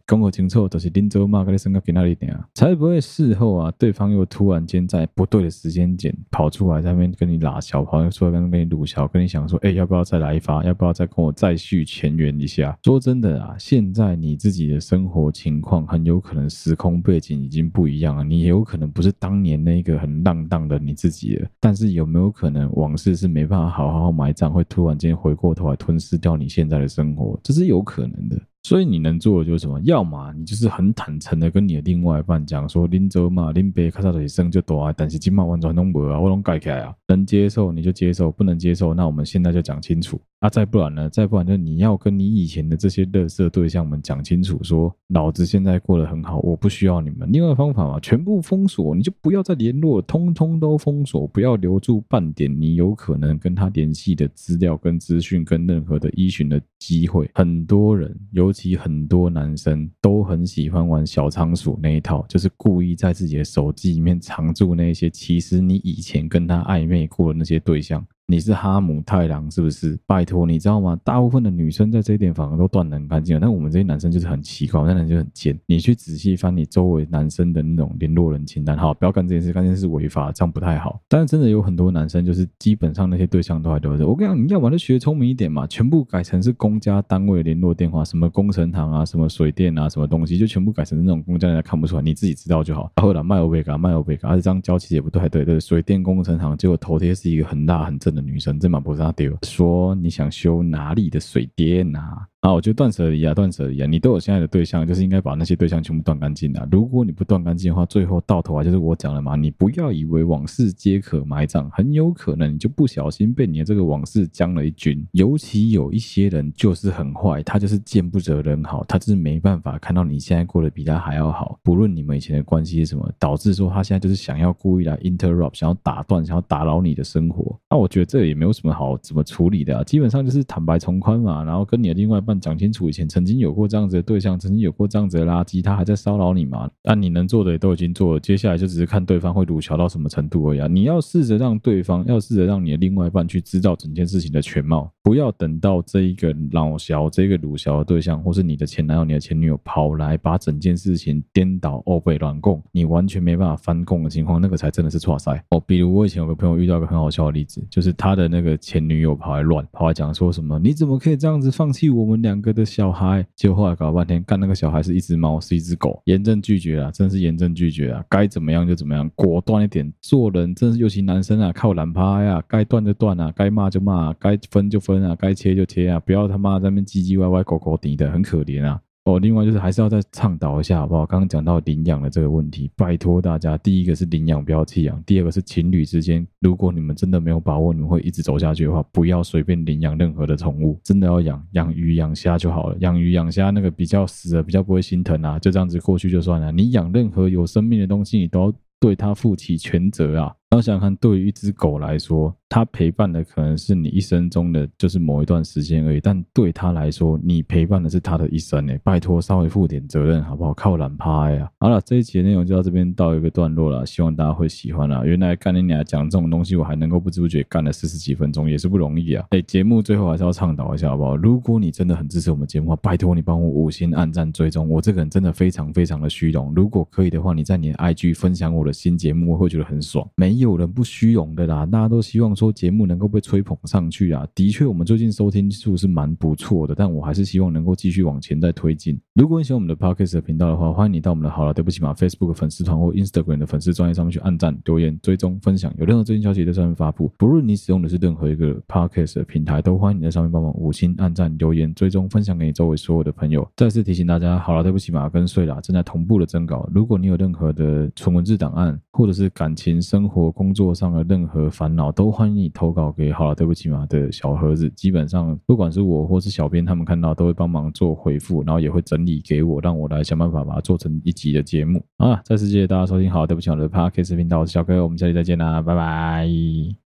[0.07, 3.26] 恭候清楚，都是林州嘛，跟你生个给那里点啊，才不会是。
[3.27, 10.63] 之后啊，对方又突然间在不对的时间点跑出来，在那边跟你拉小，跑出来跟跟你撸小，跟你想说，哎，要不要再来一发？
[10.63, 12.77] 要不要再跟我再续前缘一下？
[12.83, 21.49] 说真的啊，现在你自己的生活情况很有可能时空背景已经不一样了，你也有可能不是当年那个很浪荡的你自己了。
[21.59, 27.37] 但是有没有可能往事是没办法好好埋葬，会突然间回过头来吞噬掉你现在的生活？
[27.43, 28.39] 这是有可能的。
[28.67, 29.79] 所以你能做的就是什么？
[29.85, 40.19] 要么你就是很坦诚的跟你的另外一半讲说，林州嘛，林北卡萨的生就多啊，但是今晚完全弄不啊，我拢改开啊，能接受你就接受，不能接受，那我们现在就讲清楚。
[40.39, 41.09] 啊，再不然呢？
[41.09, 47.27] 再不然就你要跟你以前的这些垃圾对象们讲清楚，说老子现在过得很好，我不需要你们。
[47.31, 57.27] 另外方法嘛，全部封锁，你就不要再联络，通通都封锁，不要留住半点你有可能跟他联系的资料跟资讯跟任何的依循的机会。
[57.33, 68.05] 很多人，尤其很多男生都很喜欢玩小仓鼠那一套，就是故意在自己的手机里面藏住那些其实你以前跟他暧昧过的那些对象。
[68.29, 69.97] 你是哈姆太郎是不是？
[70.05, 70.99] 拜托，你知道吗？
[71.01, 75.57] 大部分的女生在这一点反而都断得很干净，但我们这些男生就是很奇怪，那男生就很贱。
[75.65, 80.99] 你去仔细翻你周围男生的那种联络人清单，好，不要干这件事，干这件事违法，这样不太好。
[81.07, 84.05] 但是真的有很多男生，就是基本上那些对象都还留着。
[84.05, 92.91] 我跟你讲，你要么就学聪明一点嘛，全部改成是公家单位联络电话，什么工程行啊，什么水电啊，什么东西，就全部改成那种公家，人家看不出来，你自己知道就好。
[92.97, 98.97] 后来卖欧贝卡，卖欧贝卡，而且这样交期也不太对，对，水电工程行，结果头贴是一个很大很正的女生，这蛮不。
[99.43, 102.27] 说你想修哪里的水电啊？
[102.47, 106.65] 啊，我觉得断舍离啊，断舍离啊，你都有现在的对象，就是应该把那些对象全部断干净啊。
[106.71, 115.05] 如果你不断干净的话，最后到头来就是我讲了嘛，你不要以为往事皆可埋葬，很有可能你就不小心被你的这个往事将了一军。
[115.11, 121.59] 尤其有一些人就是很坏，他就是见不得人好，他就是没办法看到你现在过得比他还要好。
[121.61, 127.59] 不论你们以前的关系是什么，导致说他现在就是想要故意来 interrupt，想要打断，想要打扰你的生活。
[127.69, 132.36] 那我觉得这也没有什么好怎么处理的啊，基本上就是坦白从宽嘛，然后跟你的另外一半。
[132.39, 136.69] 讲清楚，以前曾经有过这样子的对象，曾经有过这样子的垃圾，他还在骚扰你吗？
[136.83, 140.67] 那你能做的也都已经做了，接下来就只是看对方会鲁小到什么程度而已啊。
[140.67, 155.59] 你要试着让对方，要试着让你的另外一半去知道整件事情的全貌，不要等到这一个老小、这个鲁小的对象，或是你的前男友、你的前女友跑来把整件事情颠倒、哦被乱供，你完全没办法翻供的情况，那个才真的是错塞哦。
[155.65, 178.79] 比如我以前有个朋友遇到一个很好笑的例子，就是他的那个前女友跑来乱，跑来讲说什么，你怎么可以这样子放弃我们两个的小孩，结果后来搞了半天，干那个小孩是一只猫，是一只狗，严正拒绝啊，真是严正拒绝啊，该怎么样就怎么样，果断一点，做人真是尤其男生啊，靠懒趴呀，该断就断啊，该骂就骂，该分就分啊，该切就切啊，不要他妈在那边唧唧歪歪、狗狗滴的，很可怜啊。
[179.07, 181.05] 哦，另外就是还是要再倡导一下，好不好？
[181.05, 196.51] 刚刚讲到领养的这个问题，拜托大家，第一个是领养不要弃养，第二个是情侣之间，如果你们真的没有把握你们会一直走下去的话，不要随便领养任何的宠物，真的要养养鱼养虾就好了，养鱼养虾那个比较死了，比较不会心疼啊，就这样子过去就算了。
[196.51, 200.33] 你养任何有生命的东西，你都要对它负起全责啊。
[200.49, 208.79] 然后想想看，对于一只狗来说，他陪伴的可能是你一生中的就是某一段时间而已，但对他来说，你陪伴的是他的一生诶。
[208.83, 210.53] 拜托，稍微负点责任好不好？
[210.53, 211.49] 靠懒趴呀！
[211.59, 215.03] 好了，这一期的内容就到这边到一个段落了，希望大家会喜欢啦。
[215.05, 219.25] 原来干你俩讲这种东西，我还能够不知不觉干了四十几分钟，也是不容易啊。
[219.31, 221.15] 哎，节目最后还是要倡导一下好不好？
[221.17, 226.53] 如果你真的很支持我们节目的话，拜托你帮我五星按赞追踪，我这个人真的非常非常的虚荣。
[226.55, 230.07] 如果可以的话，你在你的 IG 分享我的新节目，我会觉得很爽。
[230.15, 234.25] 没有人不虚荣的啦，大家都希望说节目能够被吹捧上去啊。
[234.35, 238.97] 的确，我们最近收听数是蛮不错的，但我还是希望能够继续往前再推进。
[239.15, 247.11] 如果你喜欢我们的 Podcast 的频道的话，欢迎你到我们的好了对不起嘛 Facebook 粉丝团或 Instagram 的粉丝专页上面去按赞、留言、追踪、分享，有任何最新消息在上面发布。
[247.17, 253.47] 不论你使用的是任何一个 Podcast 的平台，都欢迎你在上面帮忙五星按赞、留言、追踪、分享给你周围所有的朋友。
[253.55, 256.69] 再次提醒大家，好了对不起嘛跟睡啦正在同步的征稿。
[256.71, 264.69] 如果你有任何的纯文字档案，或者是感情、生活、工作上的任何烦恼都欢你投稿给好了，对不起嘛的小盒子。
[264.71, 271.83] 基本上不管是我或是小编，他们看到都会帮忙做回复，然后也会整理给我，让我来想办法把它做成一集的节目。
[271.97, 276.86] 好了，再次谢谢大家收听，好了，对不起，我的 Podcast 频道，我是小哥，我们下期再见啦，拜拜。